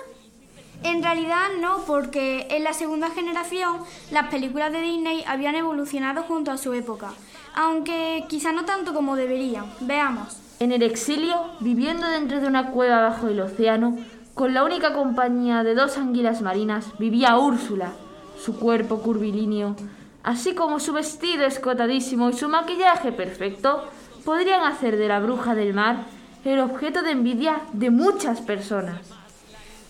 En 0.84 1.04
realidad 1.04 1.48
no, 1.60 1.80
porque 1.86 2.48
en 2.50 2.64
la 2.64 2.74
segunda 2.74 3.10
generación 3.10 3.78
las 4.12 4.30
películas 4.30 4.72
de 4.72 4.82
Disney 4.82 5.24
habían 5.28 5.56
evolucionado 5.56 6.24
junto 6.24 6.52
a 6.52 6.58
su 6.58 6.74
época, 6.74 7.12
aunque 7.56 8.26
quizá 8.28 8.52
no 8.52 8.66
tanto 8.66 8.94
como 8.94 9.16
deberían. 9.16 9.66
Veamos. 9.80 10.38
En 10.60 10.72
el 10.72 10.84
exilio, 10.84 11.36
viviendo 11.60 12.08
dentro 12.08 12.40
de 12.40 12.48
una 12.48 12.72
cueva 12.72 13.02
bajo 13.02 13.28
el 13.28 13.42
océano, 13.42 13.98
con 14.34 14.54
la 14.54 14.64
única 14.64 14.94
compañía 14.94 15.64
de 15.64 15.76
dos 15.76 15.98
anguilas 15.98 16.42
marinas, 16.42 16.86
vivía 17.00 17.38
Úrsula, 17.38 17.94
su 18.38 18.60
cuerpo 18.60 19.00
curvilíneo, 19.00 19.76
así 20.24 20.54
como 20.54 20.80
su 20.80 20.94
vestido 20.94 21.46
escotadísimo 21.46 22.30
y 22.30 22.34
su 22.34 22.50
maquillaje 22.50 23.12
perfecto, 23.12 23.86
podrían 24.26 24.64
hacer 24.64 24.98
de 24.98 25.08
la 25.08 25.20
bruja 25.20 25.56
del 25.56 25.74
mar 25.74 26.06
el 26.44 26.60
objeto 26.60 27.02
de 27.02 27.12
envidia 27.12 27.62
de 27.74 27.90
muchas 27.90 28.42
personas. 28.42 29.00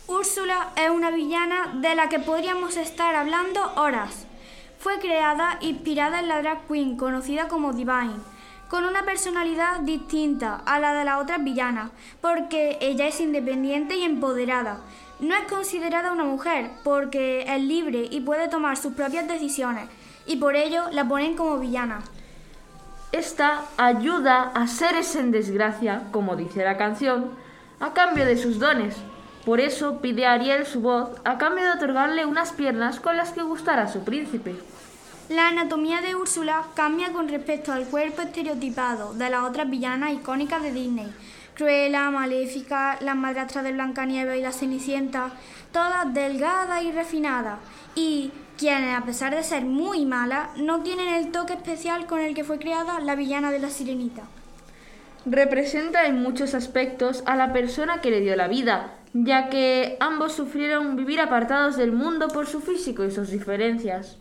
Úrsula 0.08 0.69
es 0.75 0.89
una 0.89 1.10
villana 1.10 1.73
de 1.75 1.95
la 1.95 2.10
que 2.10 2.19
podríamos 2.19 2.78
estar 2.78 3.15
hablando 3.15 3.60
horas. 3.75 4.28
Fue 4.86 5.00
creada 5.00 5.58
inspirada 5.62 6.19
en 6.19 6.28
la 6.28 6.43
drag 6.43 6.67
queen 6.67 6.95
conocida 6.95 7.48
como 7.48 7.74
Divine, 7.74 8.17
con 8.69 8.86
una 8.86 9.04
personalidad 9.04 9.80
distinta 9.80 10.62
a 10.63 10.80
la 10.80 10.93
de 10.93 11.04
las 11.04 11.19
otras 11.24 11.43
villanas, 11.43 11.89
porque 12.21 12.78
ella 12.80 13.08
es 13.08 13.19
independiente 13.19 13.98
y 13.98 14.04
empoderada. 14.04 14.78
No 15.19 15.34
es 15.36 15.52
considerada 15.52 16.13
una 16.13 16.24
mujer, 16.24 16.69
porque 16.84 17.52
es 17.52 17.63
libre 17.63 18.08
y 18.12 18.21
puede 18.21 18.48
tomar 18.48 18.78
sus 18.78 18.93
propias 18.93 19.28
decisiones, 19.28 19.89
y 20.28 20.36
por 20.36 20.56
ello 20.56 20.84
la 20.91 21.08
ponen 21.08 21.36
como 21.36 21.58
villana. 21.58 22.02
Esta 23.12 23.63
ayuda 23.78 24.52
a 24.54 24.67
seres 24.67 25.15
en 25.15 25.32
desgracia, 25.32 26.04
como 26.12 26.36
dice 26.36 26.63
la 26.63 26.78
canción, 26.78 27.32
a 27.80 27.91
cambio 27.93 28.24
de 28.24 28.38
sus 28.38 28.60
dones. 28.60 28.95
Por 29.45 29.60
eso 29.60 30.01
pide 30.01 30.25
a 30.25 30.34
Ariel 30.34 30.65
su 30.65 30.81
voz 30.81 31.10
a 31.23 31.38
cambio 31.38 31.63
de 31.63 31.73
otorgarle 31.73 32.25
unas 32.25 32.51
piernas 32.51 32.99
con 32.99 33.15
las 33.15 33.31
que 33.31 33.43
gustara 33.43 33.84
a 33.84 33.88
su 33.88 34.03
príncipe. 34.03 34.55
La 35.29 35.49
anatomía 35.49 36.01
de 36.01 36.15
Úrsula 36.15 36.63
cambia 36.75 37.12
con 37.12 37.27
respecto 37.27 37.71
al 37.71 37.86
cuerpo 37.86 38.23
estereotipado 38.23 39.13
de 39.13 39.29
las 39.29 39.43
otras 39.43 39.69
villanas 39.69 40.13
icónicas 40.13 40.63
de 40.63 40.71
Disney. 40.71 41.13
Cruella, 41.55 42.10
Maléfica, 42.10 42.97
las 43.01 43.15
madrastras 43.15 43.63
de 43.63 43.71
Blancanieves 43.71 44.38
y 44.38 44.41
la 44.41 44.51
Cenicienta, 44.51 45.31
todas 45.71 46.13
delgadas 46.13 46.84
y 46.84 46.91
refinadas, 46.91 47.60
y 47.95 48.31
quienes, 48.58 48.97
a 48.97 49.05
pesar 49.05 49.34
de 49.34 49.43
ser 49.43 49.63
muy 49.63 50.05
malas, 50.05 50.58
no 50.58 50.81
tienen 50.81 51.08
el 51.08 51.31
toque 51.31 51.53
especial 51.53 52.08
con 52.08 52.19
el 52.19 52.34
que 52.36 52.43
fue 52.43 52.60
creada 52.60 52.99
la 52.99 53.15
villana 53.15 53.51
de 53.51 53.60
la 53.60 53.69
Sirenita. 53.69 54.23
Representa 55.25 56.05
en 56.08 56.21
muchos 56.21 56.53
aspectos 56.53 57.23
a 57.25 57.36
la 57.36 57.53
persona 57.53 58.01
que 58.01 58.12
le 58.12 58.21
dio 58.21 58.36
la 58.36 58.47
vida, 58.47 58.91
ya 59.17 59.49
que 59.49 59.95
ambos 60.01 60.34
sufrieron 60.34 60.97
vivir 60.97 61.21
apartados 61.21 61.78
del 61.78 61.93
mundo 61.93 62.28
por 62.28 62.47
su 62.47 62.60
físico 62.60 63.06
y 63.06 63.12
sus 63.12 63.30
diferencias. 63.30 64.17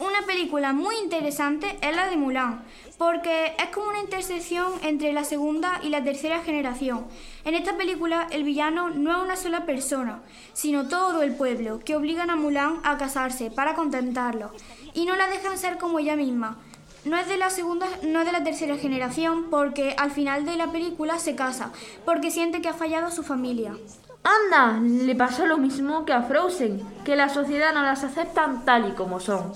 Una 0.00 0.26
película 0.26 0.72
muy 0.72 0.96
interesante 0.96 1.78
es 1.80 1.94
la 1.94 2.08
de 2.08 2.16
Mulan, 2.16 2.64
porque 2.98 3.54
es 3.58 3.68
como 3.72 3.90
una 3.90 4.00
intersección 4.00 4.72
entre 4.82 5.12
la 5.12 5.22
segunda 5.22 5.80
y 5.84 5.90
la 5.90 6.02
tercera 6.02 6.40
generación. 6.40 7.06
En 7.44 7.54
esta 7.54 7.76
película 7.76 8.26
el 8.32 8.42
villano 8.42 8.90
no 8.90 9.16
es 9.16 9.22
una 9.22 9.36
sola 9.36 9.66
persona, 9.66 10.20
sino 10.52 10.88
todo 10.88 11.22
el 11.22 11.36
pueblo, 11.36 11.78
que 11.84 11.94
obligan 11.94 12.30
a 12.30 12.36
Mulan 12.36 12.80
a 12.82 12.98
casarse 12.98 13.52
para 13.52 13.74
contentarlo, 13.74 14.50
y 14.94 15.06
no 15.06 15.14
la 15.14 15.28
dejan 15.28 15.58
ser 15.58 15.78
como 15.78 16.00
ella 16.00 16.16
misma. 16.16 16.58
No 17.04 17.16
es 17.16 17.28
de 17.28 17.36
la 17.36 17.50
segunda, 17.50 17.86
no 18.02 18.20
es 18.20 18.26
de 18.26 18.32
la 18.32 18.42
tercera 18.42 18.76
generación, 18.76 19.48
porque 19.48 19.94
al 19.96 20.10
final 20.10 20.44
de 20.44 20.56
la 20.56 20.72
película 20.72 21.20
se 21.20 21.36
casa, 21.36 21.70
porque 22.04 22.32
siente 22.32 22.60
que 22.60 22.68
ha 22.68 22.74
fallado 22.74 23.12
su 23.12 23.22
familia. 23.22 23.76
¡Anda! 24.22 24.80
Le 24.80 25.14
pasó 25.14 25.46
lo 25.46 25.58
mismo 25.58 26.04
que 26.04 26.12
a 26.12 26.22
Frozen, 26.22 26.82
que 27.04 27.16
la 27.16 27.28
sociedad 27.28 27.72
no 27.72 27.82
las 27.82 28.04
acepta 28.04 28.62
tal 28.64 28.88
y 28.88 28.92
como 28.92 29.20
son. 29.20 29.52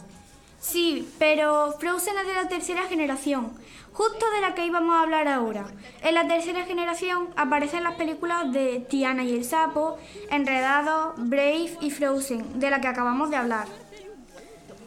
Sí, 0.60 1.12
pero 1.18 1.74
Frozen 1.78 2.18
es 2.18 2.26
de 2.26 2.34
la 2.34 2.48
tercera 2.48 2.82
generación, 2.84 3.52
justo 3.92 4.24
de 4.34 4.40
la 4.40 4.54
que 4.54 4.64
íbamos 4.64 4.94
a 4.94 5.02
hablar 5.02 5.28
ahora. 5.28 5.64
En 6.02 6.14
la 6.14 6.26
tercera 6.26 6.64
generación 6.64 7.28
aparecen 7.36 7.82
las 7.82 7.96
películas 7.96 8.52
de 8.52 8.86
Tiana 8.88 9.24
y 9.24 9.34
el 9.34 9.44
Sapo, 9.44 9.98
Enredado, 10.30 11.14
Brave 11.16 11.76
y 11.80 11.90
Frozen, 11.90 12.60
de 12.60 12.70
la 12.70 12.80
que 12.80 12.88
acabamos 12.88 13.30
de 13.30 13.36
hablar. 13.36 13.66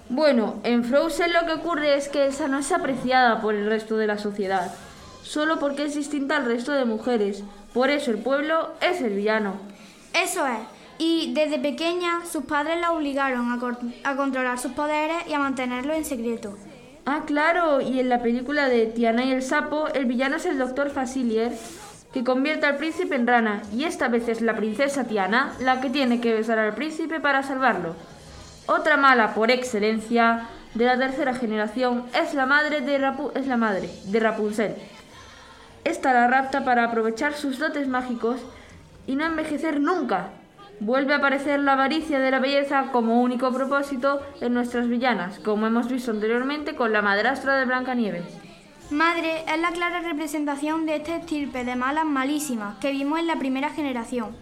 Bueno, 0.08 0.62
en 0.64 0.84
Frozen 0.84 1.34
lo 1.34 1.46
que 1.46 1.54
ocurre 1.54 1.96
es 1.96 2.10
que 2.10 2.28
esa 2.28 2.48
no 2.48 2.60
es 2.60 2.72
apreciada 2.72 3.42
por 3.42 3.56
el 3.56 3.68
resto 3.68 3.98
de 3.98 4.08
la 4.08 4.18
sociedad, 4.18 4.74
solo 5.24 5.60
porque 5.60 5.86
es 5.86 5.96
distinta 5.96 6.38
al 6.38 6.46
resto 6.46 6.72
de 6.72 6.86
mujeres. 6.86 7.44
Por 7.76 7.90
eso 7.90 8.10
el 8.10 8.20
pueblo 8.20 8.72
es 8.80 9.02
el 9.02 9.14
villano. 9.14 9.56
Eso 10.14 10.48
es. 10.48 10.60
Y 10.98 11.34
desde 11.34 11.60
pequeña 11.60 12.26
sus 12.26 12.46
padres 12.46 12.80
la 12.80 12.94
obligaron 12.94 13.52
a, 13.52 14.16
controlar 14.16 14.58
sus 14.58 14.72
poderes 14.72 15.18
y 15.28 15.34
a 15.34 15.40
mantenerlos 15.40 15.98
en 15.98 16.06
secreto. 16.06 16.58
Ah, 17.06 17.24
claro, 17.28 17.82
y 17.82 18.00
en 18.00 18.08
la 18.08 18.22
película 18.22 18.70
de 18.70 18.86
Tiana 18.86 19.26
y 19.26 19.32
el 19.34 19.44
sapo, 19.44 19.90
el 19.90 20.06
villano 20.06 20.38
es 20.38 20.46
el 20.46 20.58
doctor 20.58 20.90
Facilier, 20.90 21.52
que 22.14 22.24
convierte 22.24 22.66
al 22.66 22.78
príncipe 22.78 23.14
en 23.16 23.28
rana, 23.28 23.62
y 23.74 23.84
esta 23.84 24.08
vez 24.08 24.30
es 24.30 24.40
la 24.40 24.56
princesa 24.56 25.04
Tiana 25.04 25.54
la 25.60 25.82
que 25.82 25.90
tiene 25.90 26.22
que 26.22 26.34
besar 26.34 26.58
al 26.60 26.76
príncipe 26.76 27.20
para 27.20 27.44
salvarlo. 27.44 27.94
Otra 28.68 28.96
mala 28.96 29.34
por 29.34 29.52
excelencia 29.52 30.48
de 30.76 30.86
la 30.86 30.98
tercera 30.98 31.34
generación 31.34 32.06
es 32.18 32.34
la 32.34 32.46
madre 32.46 32.80
de, 32.80 33.00
Rapu- 33.02 33.32
es 33.36 33.48
la 33.48 33.58
madre 33.58 33.90
de 34.06 34.20
Rapunzel. 34.22 34.76
Esta 35.86 36.14
la 36.14 36.28
rapta 36.28 36.66
para 36.66 36.84
aprovechar 36.84 37.36
sus 37.36 37.60
dotes 37.60 37.88
mágicos 37.88 38.42
y 39.06 39.16
no 39.16 39.24
envejecer 39.24 39.80
nunca. 39.80 40.30
Vuelve 40.80 41.14
a 41.14 41.18
aparecer 41.18 41.60
la 41.60 41.74
avaricia 41.74 42.20
de 42.20 42.32
la 42.32 42.40
belleza 42.40 42.88
como 42.92 43.22
único 43.22 43.54
propósito 43.54 44.20
en 44.42 44.56
nuestras 44.56 44.90
villanas, 44.90 45.38
como 45.38 45.68
hemos 45.68 45.88
visto 45.88 46.10
anteriormente 46.10 46.76
con 46.76 46.92
la 46.92 47.04
madrastra 47.04 47.56
de 47.56 47.66
Blancanieves. 47.66 48.26
Madre 48.90 49.44
es 49.48 49.62
la 49.62 49.72
clara 49.72 50.02
representación 50.02 50.88
de 50.88 50.96
este 50.96 51.18
estirpe 51.18 51.64
de 51.64 51.76
malas 51.76 52.06
malísimas 52.06 52.78
que 52.80 52.92
vimos 52.92 53.20
en 53.20 53.28
la 53.28 53.38
primera 53.38 53.70
generación. 53.70 54.36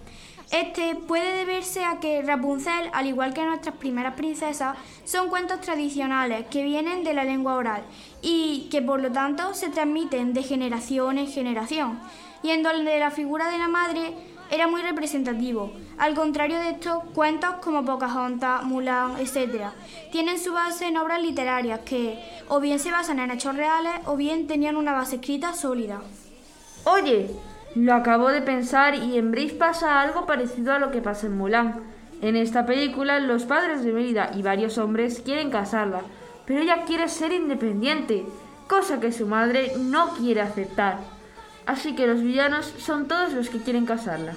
Este 0.53 0.93
puede 0.93 1.35
deberse 1.35 1.83
a 1.83 1.99
que 1.99 2.21
Rapunzel, 2.21 2.91
al 2.93 3.07
igual 3.07 3.33
que 3.33 3.43
nuestras 3.43 3.75
primeras 3.77 4.13
princesas, 4.13 4.77
son 5.03 5.29
cuentos 5.29 5.61
tradicionales 5.61 6.45
que 6.45 6.61
vienen 6.63 7.03
de 7.03 7.15
la 7.15 7.23
lengua 7.23 7.55
oral 7.55 7.81
y 8.21 8.67
que 8.69 8.79
por 8.79 9.01
lo 9.01 9.11
tanto 9.11 9.55
se 9.55 9.69
transmiten 9.69 10.35
de 10.35 10.43
generación 10.43 11.17
en 11.17 11.25
generación, 11.25 11.99
y 12.43 12.51
en 12.51 12.61
donde 12.61 12.99
la 12.99 13.09
figura 13.09 13.49
de 13.49 13.57
la 13.57 13.67
madre 13.67 14.13
era 14.51 14.67
muy 14.67 14.83
representativo. 14.83 15.71
Al 15.97 16.13
contrario 16.13 16.59
de 16.59 16.69
estos, 16.69 17.03
cuentos 17.15 17.55
como 17.63 17.83
Pocahontas, 17.83 18.63
Mulan, 18.63 19.17
etc., 19.17 19.71
tienen 20.11 20.37
su 20.37 20.53
base 20.53 20.85
en 20.85 20.97
obras 20.97 21.19
literarias 21.19 21.79
que 21.79 22.23
o 22.47 22.59
bien 22.59 22.77
se 22.77 22.91
basan 22.91 23.17
en 23.17 23.31
hechos 23.31 23.55
reales 23.57 23.93
o 24.05 24.15
bien 24.17 24.45
tenían 24.45 24.75
una 24.75 24.93
base 24.93 25.15
escrita 25.15 25.53
sólida. 25.53 26.03
Oye, 26.85 27.31
lo 27.75 27.93
acabo 27.95 28.29
de 28.29 28.41
pensar 28.41 28.95
y 28.95 29.17
en 29.17 29.31
Brave 29.31 29.55
pasa 29.57 29.99
algo 30.01 30.25
parecido 30.25 30.73
a 30.73 30.79
lo 30.79 30.91
que 30.91 31.01
pasa 31.01 31.27
en 31.27 31.37
Mulan. 31.37 31.81
En 32.21 32.35
esta 32.35 32.65
película, 32.65 33.19
los 33.19 33.43
padres 33.43 33.83
de 33.83 33.91
Mérida 33.91 34.31
y 34.35 34.43
varios 34.43 34.77
hombres 34.77 35.21
quieren 35.25 35.49
casarla, 35.49 36.01
pero 36.45 36.61
ella 36.61 36.83
quiere 36.85 37.09
ser 37.09 37.31
independiente, 37.31 38.25
cosa 38.67 38.99
que 38.99 39.11
su 39.11 39.25
madre 39.25 39.73
no 39.77 40.09
quiere 40.13 40.41
aceptar. 40.41 40.99
Así 41.65 41.95
que 41.95 42.07
los 42.07 42.21
villanos 42.21 42.73
son 42.77 43.07
todos 43.07 43.33
los 43.33 43.49
que 43.49 43.59
quieren 43.59 43.85
casarla. 43.85 44.35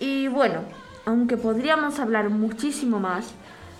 Y 0.00 0.26
bueno, 0.26 0.62
aunque 1.04 1.36
podríamos 1.36 2.00
hablar 2.00 2.30
muchísimo 2.30 2.98
más, 2.98 3.32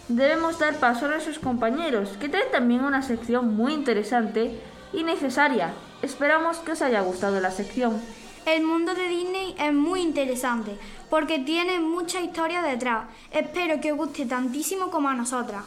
debemos 0.08 0.58
dar 0.58 0.76
paso 0.76 1.06
a 1.06 1.08
nuestros 1.08 1.38
compañeros, 1.38 2.16
que 2.20 2.28
traen 2.28 2.50
también 2.52 2.84
una 2.84 3.02
sección 3.02 3.56
muy 3.56 3.72
interesante 3.72 4.60
y 4.92 5.02
necesaria. 5.02 5.72
Esperamos 6.02 6.56
que 6.58 6.72
os 6.72 6.82
haya 6.82 7.00
gustado 7.02 7.40
la 7.40 7.52
sección. 7.52 8.00
El 8.44 8.64
mundo 8.64 8.92
de 8.92 9.06
Disney 9.06 9.54
es 9.56 9.72
muy 9.72 10.00
interesante 10.00 10.76
porque 11.08 11.38
tiene 11.38 11.78
mucha 11.78 12.20
historia 12.20 12.60
detrás. 12.60 13.04
Espero 13.30 13.80
que 13.80 13.92
os 13.92 13.98
guste 13.98 14.26
tantísimo 14.26 14.90
como 14.90 15.08
a 15.08 15.14
nosotras. 15.14 15.62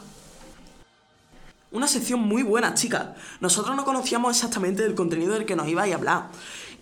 Una 1.72 1.88
sección 1.88 2.20
muy 2.20 2.42
buena, 2.42 2.74
chicas. 2.74 3.16
Nosotros 3.40 3.74
no 3.74 3.84
conocíamos 3.86 4.36
exactamente 4.36 4.84
el 4.84 4.94
contenido 4.94 5.32
del 5.32 5.46
que 5.46 5.56
nos 5.56 5.68
ibais 5.68 5.92
a 5.92 5.96
hablar 5.96 6.28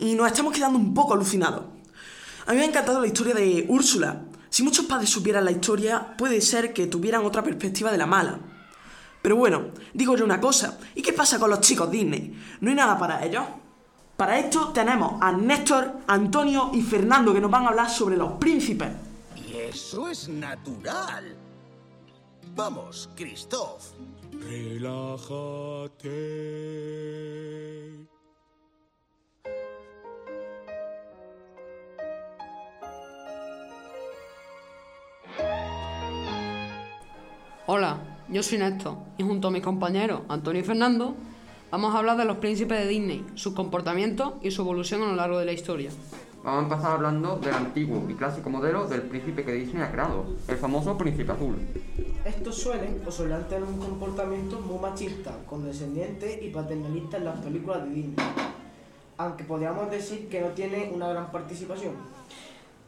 y 0.01 0.15
nos 0.15 0.27
estamos 0.27 0.53
quedando 0.53 0.79
un 0.79 0.93
poco 0.93 1.15
alucinados. 1.15 1.65
A 2.47 2.51
mí 2.51 2.59
me 2.59 2.65
ha 2.65 2.69
encantado 2.69 3.01
la 3.01 3.07
historia 3.07 3.35
de 3.35 3.67
Úrsula. 3.69 4.23
Si 4.51 4.65
muchos 4.65 4.87
padres 4.87 5.11
supieran 5.11 5.45
la 5.45 5.53
historia, 5.53 6.17
puede 6.19 6.41
ser 6.41 6.73
que 6.73 6.89
tuvieran 6.89 7.25
otra 7.25 7.45
perspectiva 7.45 7.93
de 7.93 7.99
la 7.99 8.07
mala. 8.07 8.41
Pero 9.25 9.37
bueno, 9.37 9.71
digo 9.95 10.15
yo 10.19 10.25
una 10.27 10.39
cosa, 10.39 10.79
¿y 10.95 11.01
qué 11.01 11.15
pasa 11.15 11.39
con 11.39 11.49
los 11.49 11.61
chicos 11.61 11.91
Disney? 11.91 12.39
¿No 12.61 12.69
hay 12.69 12.77
nada 12.77 12.99
para 12.99 13.25
ellos? 13.25 13.43
Para 14.19 14.39
esto 14.39 14.69
tenemos 14.69 15.15
a 15.19 15.33
Néstor, 15.33 16.01
Antonio 16.07 16.69
y 16.75 16.83
Fernando 16.83 17.33
que 17.33 17.41
nos 17.41 17.51
van 17.51 17.65
a 17.65 17.69
hablar 17.69 17.89
sobre 17.89 18.19
los 18.19 18.33
príncipes. 18.33 18.91
Y 19.35 19.55
eso 19.55 20.11
es 20.11 20.29
natural. 20.29 21.35
Vamos, 22.55 23.09
Christoph. 23.17 23.93
Relájate. 24.31 25.95
Hola, 37.67 38.14
yo 38.29 38.43
soy 38.43 38.59
Néstor 38.59 38.97
y 39.19 39.23
junto 39.23 39.49
a 39.49 39.51
mis 39.51 39.63
compañeros 39.63 40.23
Antonio 40.29 40.63
y 40.63 40.65
Fernando 40.65 41.15
vamos 41.71 41.95
a 41.95 41.99
hablar 41.99 42.17
de 42.17 42.25
los 42.25 42.39
príncipes 42.39 42.79
de 42.79 42.89
Disney, 42.89 43.27
sus 43.35 43.55
comportamientos 43.55 44.35
y 44.43 44.51
su 44.51 44.63
evolución 44.63 45.03
a 45.03 45.07
lo 45.07 45.17
largo 45.17 45.39
de 45.39 45.45
la 45.45 45.53
historia. 45.53 45.91
Vamos 46.43 46.61
a 46.61 46.75
empezar 46.75 46.93
hablando 46.93 47.39
del 47.39 47.55
antiguo 47.55 48.05
y 48.09 48.15
clásico 48.15 48.51
modelo 48.51 48.87
del 48.87 49.03
príncipe 49.03 49.45
que 49.45 49.53
Disney 49.53 49.83
ha 49.83 49.91
creado, 49.91 50.27
el 50.47 50.57
famoso 50.57 50.97
príncipe 50.97 51.33
azul. 51.33 51.57
Estos 52.25 52.57
suelen 52.57 53.03
o 53.07 53.11
solían 53.11 53.49
tener 53.49 53.65
un 53.65 53.79
comportamiento 53.79 54.61
muy 54.61 54.79
machista, 54.79 55.37
condescendiente 55.49 56.41
y 56.43 56.51
paternalista 56.51 57.17
en 57.17 57.25
las 57.25 57.39
películas 57.41 57.85
de 57.85 57.91
Disney, 57.91 58.17
aunque 59.17 59.45
podríamos 59.45 59.91
decir 59.91 60.29
que 60.29 60.41
no 60.41 60.49
tiene 60.49 60.91
una 60.95 61.09
gran 61.09 61.33
participación. 61.33 61.95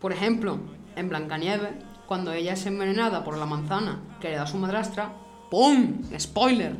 Por 0.01 0.13
ejemplo, 0.13 0.59
en 0.95 1.09
Blancanieves, 1.09 1.73
cuando 2.07 2.33
ella 2.33 2.53
es 2.53 2.67
envenenada 2.67 3.25
por 3.25 3.37
la 3.37 3.47
manzana 3.47 4.01
que 4.21 4.29
le 4.31 4.37
da 4.37 4.47
su 4.47 4.59
madrastra, 4.59 5.13
¡pum! 5.51 6.03
¡Spoiler! 6.19 6.75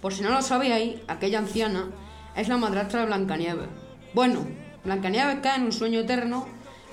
Por 0.00 0.14
si 0.14 0.22
no 0.22 0.30
lo 0.30 0.42
sabíais, 0.42 1.00
aquella 1.08 1.38
anciana 1.38 1.90
es 2.36 2.48
la 2.48 2.56
madrastra 2.56 3.00
de 3.00 3.06
Blancanieves. 3.06 3.68
Bueno, 4.14 4.46
Blancanieves 4.84 5.40
cae 5.42 5.58
en 5.58 5.64
un 5.64 5.72
sueño 5.72 6.00
eterno 6.00 6.46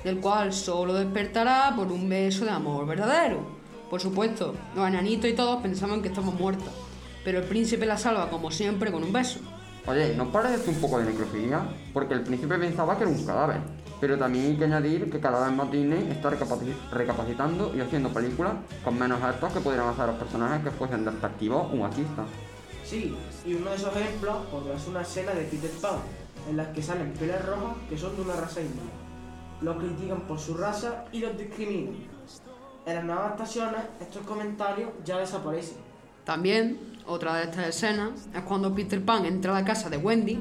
del 0.03 0.19
cual 0.19 0.53
solo 0.53 0.93
despertará 0.93 1.73
por 1.75 1.91
un 1.91 2.07
beso 2.09 2.45
de 2.45 2.51
amor 2.51 2.85
verdadero. 2.85 3.57
Por 3.89 4.01
supuesto, 4.01 4.55
los 4.75 4.87
enanitos 4.87 5.29
y 5.29 5.33
todos 5.33 5.61
pensaban 5.61 6.01
que 6.01 6.09
estamos 6.09 6.35
muertos, 6.35 6.69
pero 7.23 7.39
el 7.39 7.45
príncipe 7.45 7.85
la 7.85 7.97
salva 7.97 8.29
como 8.29 8.51
siempre 8.51 8.91
con 8.91 9.03
un 9.03 9.13
beso. 9.13 9.39
Oye, 9.88 10.15
¿no 10.15 10.32
parece 10.32 10.69
un 10.69 10.76
poco 10.78 11.00
de 11.00 11.06
necrofilia? 11.06 11.62
Porque 11.93 12.13
el 12.13 12.21
príncipe 12.23 12.58
pensaba 12.58 12.97
que 12.97 13.04
era 13.04 13.12
un 13.12 13.26
cadáver. 13.26 13.62
Pero 14.02 14.17
también 14.17 14.45
hay 14.47 14.58
que 14.58 14.65
añadir 14.65 15.10
que 15.10 15.19
cada 15.19 15.47
vez 15.47 15.56
más 15.56 15.71
Disney 15.71 16.10
está 16.12 16.30
recapaci- 16.30 16.76
recapacitando 16.91 17.73
y 17.76 17.80
haciendo 17.82 18.10
películas 18.10 18.54
con 18.84 19.00
menos 19.00 19.21
actos 19.23 19.54
que 19.54 19.60
pudieran 19.60 19.88
hacer 19.89 20.04
a 20.04 20.08
los 20.08 20.15
personajes 20.17 20.63
que 20.63 20.71
fuesen 20.71 21.06
despectivos 21.06 21.71
o 21.71 21.76
machistas. 21.78 22.28
Sí, 22.86 23.15
y 23.45 23.54
uno 23.56 23.69
de 23.71 23.76
esos 23.76 23.95
ejemplos 23.95 24.36
podría 24.52 24.78
ser 24.78 24.89
una 24.89 25.02
escena 25.02 25.32
de 25.34 25.43
Peter 25.45 25.71
Pan, 25.82 25.95
en 26.50 26.58
la 26.58 26.71
que 26.73 26.82
salen 26.84 27.13
peles 27.13 27.43
rojas 27.45 27.76
que 27.89 27.97
son 27.97 28.15
de 28.15 28.21
una 28.21 28.36
raza 28.36 28.62
india. 28.62 28.84
Los 29.62 29.78
critican 29.78 30.21
por 30.21 30.38
su 30.39 30.56
raza 30.56 31.06
y 31.12 31.19
los 31.19 31.36
discriminan. 31.38 31.95
En 32.86 32.95
las 32.95 33.04
nuevas 33.04 33.32
estaciones, 33.32 33.82
estos 34.00 34.21
comentarios 34.28 34.91
ya 35.04 35.17
desaparecen. 35.17 35.78
También, 36.23 36.78
otra 37.07 37.35
de 37.35 37.43
estas 37.45 37.67
escenas 37.67 38.27
es 38.33 38.41
cuando 38.43 38.73
Peter 38.75 39.03
Pan 39.03 39.25
entra 39.25 39.51
a 39.55 39.61
la 39.61 39.65
casa 39.65 39.89
de 39.89 39.97
Wendy. 39.97 40.39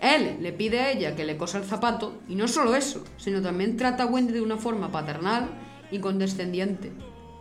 Él 0.00 0.38
le 0.40 0.52
pide 0.52 0.80
a 0.80 0.90
ella 0.90 1.16
que 1.16 1.24
le 1.24 1.36
cosa 1.36 1.58
el 1.58 1.64
zapato 1.64 2.20
y 2.28 2.34
no 2.34 2.48
solo 2.48 2.74
eso, 2.74 3.02
sino 3.16 3.40
también 3.40 3.76
trata 3.76 4.02
a 4.02 4.06
Wendy 4.06 4.34
de 4.34 4.42
una 4.42 4.56
forma 4.56 4.92
paternal 4.92 5.48
y 5.90 5.98
condescendiente. 5.98 6.92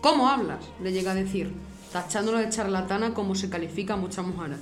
¿Cómo 0.02 0.30
hablas? 0.30 0.64
le 0.82 0.92
llega 0.92 1.12
a 1.12 1.16
decir, 1.16 1.52
tachándola 1.92 2.40
de 2.40 2.50
charlatana 2.50 3.14
como 3.14 3.36
se 3.36 3.50
califica 3.50 3.96
a 3.96 3.98
muchas 3.98 4.26
mujeres. 4.26 4.60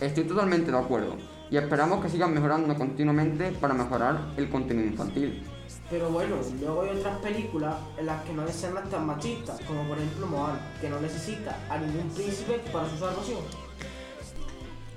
Estoy 0.00 0.24
totalmente 0.24 0.70
de 0.70 0.78
acuerdo 0.78 1.16
y 1.50 1.56
esperamos 1.56 2.02
que 2.02 2.10
sigan 2.10 2.34
mejorando 2.34 2.74
continuamente 2.74 3.52
para 3.52 3.74
mejorar 3.74 4.32
el 4.36 4.48
contenido 4.48 4.88
infantil. 4.88 5.42
Pero 5.90 6.08
bueno, 6.10 6.36
luego 6.60 6.82
hay 6.82 6.90
otras 6.96 7.18
películas 7.18 7.76
en 7.98 8.06
las 8.06 8.22
que 8.22 8.32
no 8.32 8.42
hay 8.42 8.48
escenas 8.48 8.88
tan 8.88 9.06
machistas, 9.06 9.60
como 9.66 9.84
por 9.84 9.98
ejemplo 9.98 10.26
Moana, 10.26 10.60
que 10.80 10.88
no 10.88 11.00
necesita 11.00 11.58
a 11.68 11.78
ningún 11.78 12.08
príncipe 12.10 12.60
para 12.72 12.88
su 12.88 12.98
salvación. 12.98 13.40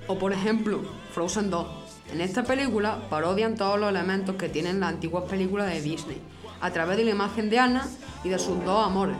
O 0.06 0.18
por 0.18 0.32
ejemplo, 0.32 0.80
Frozen 1.12 1.50
2. 1.50 1.66
En 2.12 2.20
esta 2.20 2.44
película 2.44 3.08
parodian 3.10 3.56
todos 3.56 3.78
los 3.78 3.90
elementos 3.90 4.36
que 4.36 4.48
tienen 4.48 4.80
las 4.80 4.90
antiguas 4.90 5.24
películas 5.24 5.68
de 5.68 5.82
Disney, 5.82 6.20
a 6.60 6.70
través 6.70 6.96
de 6.96 7.04
la 7.04 7.10
imagen 7.10 7.50
de 7.50 7.58
Anna 7.58 7.86
y 8.22 8.28
de 8.28 8.38
sus 8.38 8.64
dos 8.64 8.86
amores. 8.86 9.16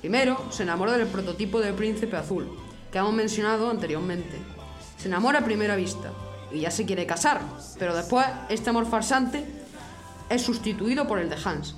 Primero, 0.00 0.50
se 0.50 0.62
enamora 0.62 0.96
del 0.96 1.06
prototipo 1.06 1.60
del 1.60 1.74
príncipe 1.74 2.16
azul, 2.16 2.48
que 2.90 2.98
hemos 2.98 3.12
mencionado 3.12 3.70
anteriormente. 3.70 4.38
Se 4.96 5.08
enamora 5.08 5.40
a 5.40 5.44
primera 5.44 5.76
vista 5.76 6.12
y 6.50 6.60
ya 6.60 6.70
se 6.70 6.86
quiere 6.86 7.06
casar, 7.06 7.40
pero 7.78 7.94
después 7.94 8.26
este 8.48 8.70
amor 8.70 8.86
farsante 8.86 9.44
es 10.28 10.42
sustituido 10.42 11.06
por 11.06 11.18
el 11.18 11.28
de 11.28 11.36
Hans, 11.44 11.74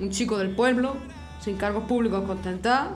un 0.00 0.10
chico 0.10 0.38
del 0.38 0.54
pueblo, 0.54 0.96
sin 1.40 1.56
cargos 1.56 1.84
públicos 1.84 2.28
ostentar, 2.28 2.90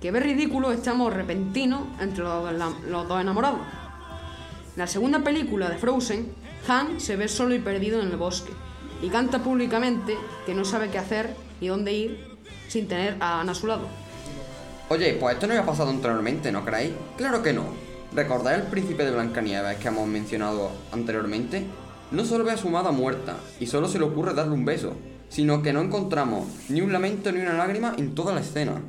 que 0.00 0.10
ve 0.10 0.20
ridículo 0.20 0.72
este 0.72 0.90
amor 0.90 1.14
repentino 1.14 1.86
entre 2.00 2.24
los, 2.24 2.52
los 2.88 3.08
dos 3.08 3.20
enamorados. 3.20 3.60
En 4.74 4.80
la 4.80 4.86
segunda 4.86 5.20
película 5.20 5.68
de 5.68 5.78
Frozen, 5.78 6.32
Han 6.68 7.00
se 7.00 7.16
ve 7.16 7.28
solo 7.28 7.54
y 7.54 7.58
perdido 7.60 8.00
en 8.00 8.08
el 8.08 8.16
bosque 8.16 8.52
y 9.02 9.08
canta 9.08 9.42
públicamente 9.42 10.16
que 10.44 10.54
no 10.54 10.64
sabe 10.64 10.90
qué 10.90 10.98
hacer 10.98 11.34
ni 11.60 11.68
dónde 11.68 11.92
ir 11.92 12.36
sin 12.68 12.88
tener 12.88 13.16
a 13.20 13.40
Anna 13.40 13.52
a 13.52 13.54
su 13.54 13.66
lado. 13.66 13.86
Oye, 14.88 15.14
pues 15.14 15.34
esto 15.34 15.46
no 15.46 15.54
había 15.54 15.66
pasado 15.66 15.90
anteriormente, 15.90 16.52
¿no 16.52 16.64
creéis? 16.64 16.92
Claro 17.16 17.42
que 17.42 17.52
no. 17.52 17.64
¿Recordáis 18.12 18.62
el 18.62 18.68
príncipe 18.68 19.04
de 19.04 19.10
Blancanieves 19.10 19.78
que 19.78 19.88
hemos 19.88 20.06
mencionado 20.06 20.70
anteriormente? 20.92 21.66
No 22.10 22.24
solo 22.24 22.44
ve 22.44 22.52
a 22.52 22.56
su 22.56 22.68
amada 22.68 22.92
muerta 22.92 23.36
y 23.58 23.66
solo 23.66 23.88
se 23.88 23.98
le 23.98 24.04
ocurre 24.04 24.34
darle 24.34 24.54
un 24.54 24.64
beso, 24.64 24.92
sino 25.28 25.62
que 25.62 25.72
no 25.72 25.80
encontramos 25.80 26.46
ni 26.68 26.80
un 26.80 26.92
lamento 26.92 27.32
ni 27.32 27.40
una 27.40 27.54
lágrima 27.54 27.94
en 27.98 28.14
toda 28.14 28.34
la 28.34 28.40
escena. 28.40 28.80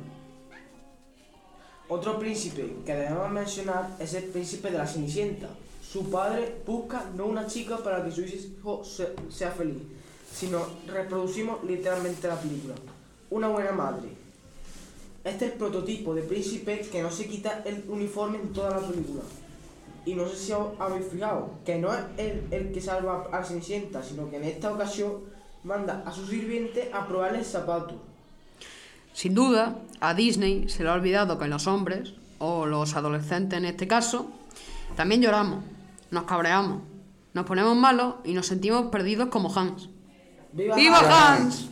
Otro 1.88 2.18
príncipe 2.18 2.76
que 2.84 2.94
debemos 2.94 3.30
mencionar 3.30 3.96
es 3.98 4.14
el 4.14 4.24
príncipe 4.24 4.70
de 4.70 4.78
la 4.78 4.86
Cenicienta. 4.86 5.48
Su 5.82 6.10
padre 6.10 6.56
busca 6.66 7.06
no 7.16 7.24
una 7.26 7.46
chica 7.46 7.78
para 7.78 8.04
que 8.04 8.12
su 8.12 8.20
hijo 8.20 8.84
se- 8.84 9.14
sea 9.30 9.50
feliz, 9.50 9.78
sino 10.32 10.60
reproducimos 10.86 11.64
literalmente 11.64 12.28
la 12.28 12.38
película. 12.38 12.74
Una 13.30 13.48
buena 13.48 13.72
madre. 13.72 14.08
Este 15.24 15.46
es 15.46 15.52
el 15.52 15.58
prototipo 15.58 16.14
de 16.14 16.22
príncipe 16.22 16.80
que 16.92 17.02
no 17.02 17.10
se 17.10 17.26
quita 17.26 17.62
el 17.64 17.84
uniforme 17.88 18.38
en 18.38 18.52
toda 18.52 18.70
la 18.70 18.86
película. 18.86 19.22
Y 20.08 20.14
no 20.14 20.26
sé 20.26 20.36
si 20.36 20.52
os 20.52 20.68
habéis 20.80 21.04
fijado, 21.04 21.50
que 21.66 21.76
no 21.76 21.92
es 21.92 22.00
él 22.16 22.42
el 22.50 22.72
que 22.72 22.80
salva 22.80 23.26
a 23.30 23.40
la 23.40 23.44
Cenicienta, 23.44 24.02
sino 24.02 24.30
que 24.30 24.36
en 24.36 24.44
esta 24.44 24.72
ocasión 24.72 25.16
manda 25.64 26.02
a 26.06 26.10
su 26.10 26.26
sirviente 26.26 26.90
a 26.94 27.06
probarle 27.06 27.40
el 27.40 27.44
zapato. 27.44 28.00
Sin 29.12 29.34
duda, 29.34 29.76
a 30.00 30.14
Disney 30.14 30.66
se 30.70 30.82
le 30.82 30.88
ha 30.88 30.94
olvidado 30.94 31.38
que 31.38 31.46
los 31.46 31.66
hombres, 31.66 32.14
o 32.38 32.64
los 32.64 32.96
adolescentes 32.96 33.58
en 33.58 33.66
este 33.66 33.86
caso, 33.86 34.30
también 34.96 35.20
lloramos, 35.20 35.62
nos 36.10 36.22
cabreamos, 36.22 36.80
nos 37.34 37.44
ponemos 37.44 37.76
malos 37.76 38.14
y 38.24 38.32
nos 38.32 38.46
sentimos 38.46 38.86
perdidos 38.86 39.28
como 39.28 39.54
Hans. 39.54 39.90
¡Viva, 40.54 41.34
Hans! 41.34 41.68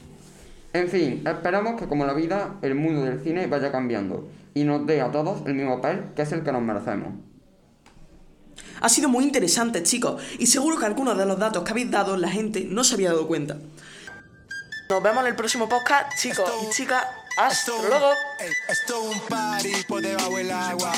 En 0.74 0.88
fin, 0.88 1.22
esperamos 1.26 1.80
que 1.80 1.88
como 1.88 2.04
la 2.04 2.12
vida, 2.12 2.56
el 2.60 2.74
mundo 2.74 3.00
del 3.00 3.18
cine 3.22 3.46
vaya 3.46 3.72
cambiando 3.72 4.28
y 4.52 4.64
nos 4.64 4.86
dé 4.86 5.00
a 5.00 5.10
todos 5.10 5.40
el 5.46 5.54
mismo 5.54 5.80
papel 5.80 6.08
que 6.14 6.20
es 6.20 6.32
el 6.32 6.42
que 6.42 6.52
nos 6.52 6.60
merecemos. 6.60 7.14
Ha 8.80 8.88
sido 8.88 9.08
muy 9.08 9.24
interesante, 9.24 9.82
chicos, 9.82 10.22
y 10.38 10.46
seguro 10.46 10.78
que 10.78 10.86
algunos 10.86 11.16
de 11.16 11.26
los 11.26 11.38
datos 11.38 11.64
que 11.64 11.70
habéis 11.70 11.90
dado 11.90 12.16
la 12.16 12.28
gente 12.28 12.66
no 12.68 12.84
se 12.84 12.94
había 12.94 13.10
dado 13.10 13.26
cuenta. 13.26 13.56
Nos 14.88 15.02
vemos 15.02 15.22
en 15.22 15.26
el 15.28 15.36
próximo 15.36 15.68
podcast, 15.68 16.12
chicos 16.20 16.48
y 16.62 16.70
chicas. 16.72 17.04
Hasta 17.38 17.72
luego. 17.72 18.12
Esto 18.68 19.10
es 19.10 19.16
un 19.16 19.20
party 19.28 19.72
por 19.88 20.00
debajo 20.00 20.36
del 20.36 20.50
agua. 20.50 20.92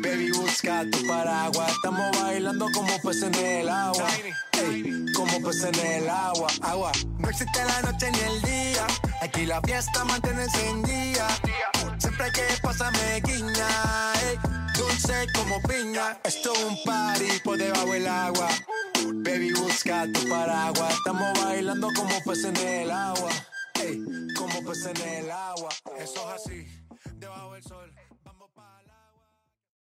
Baby, 0.00 0.32
busca 0.32 0.84
tu 0.90 1.06
paraguas. 1.06 1.70
Estamos 1.70 2.20
bailando 2.20 2.66
como 2.72 2.98
peces 3.02 3.22
en 3.24 3.34
el 3.34 3.68
agua. 3.68 4.08
Ey, 4.52 5.04
como 5.14 5.40
peces 5.42 5.64
en 5.64 6.02
el 6.02 6.08
agua. 6.08 6.48
Agua. 6.62 6.92
No 7.18 7.28
existe 7.28 7.64
la 7.64 7.82
noche 7.82 8.10
ni 8.10 8.18
el 8.18 8.42
día. 8.42 8.86
Aquí 9.20 9.46
la 9.46 9.60
fiesta 9.60 10.04
mantiene 10.04 10.42
encendida. 10.44 11.28
Siempre 11.98 12.32
que 12.32 12.42
pasarme 12.62 13.20
guiña, 13.24 14.12
ey, 14.22 14.38
dulce 15.00 15.26
como 15.34 15.60
piña. 15.62 16.18
Esto 16.24 16.52
es 16.52 16.64
un 16.64 16.82
party 16.84 17.40
por 17.44 17.58
debajo 17.58 17.92
del 17.92 18.06
agua. 18.06 18.48
Baby, 19.24 19.52
busca 19.52 20.06
tu 20.12 20.28
paraguas. 20.28 20.94
Estamos 20.94 21.38
bailando 21.42 21.88
como 21.94 22.14
peces 22.24 22.46
en 22.46 22.56
el 22.56 22.90
agua. 22.90 23.30
Ey, 23.82 24.02
como 24.36 24.62
peces 24.64 24.86
en 24.86 25.24
el 25.24 25.30
agua. 25.30 25.70
Eso 25.98 26.34
es 26.34 26.42
así, 26.42 26.66
debajo 27.18 27.54
del 27.54 27.62
sol. 27.62 27.99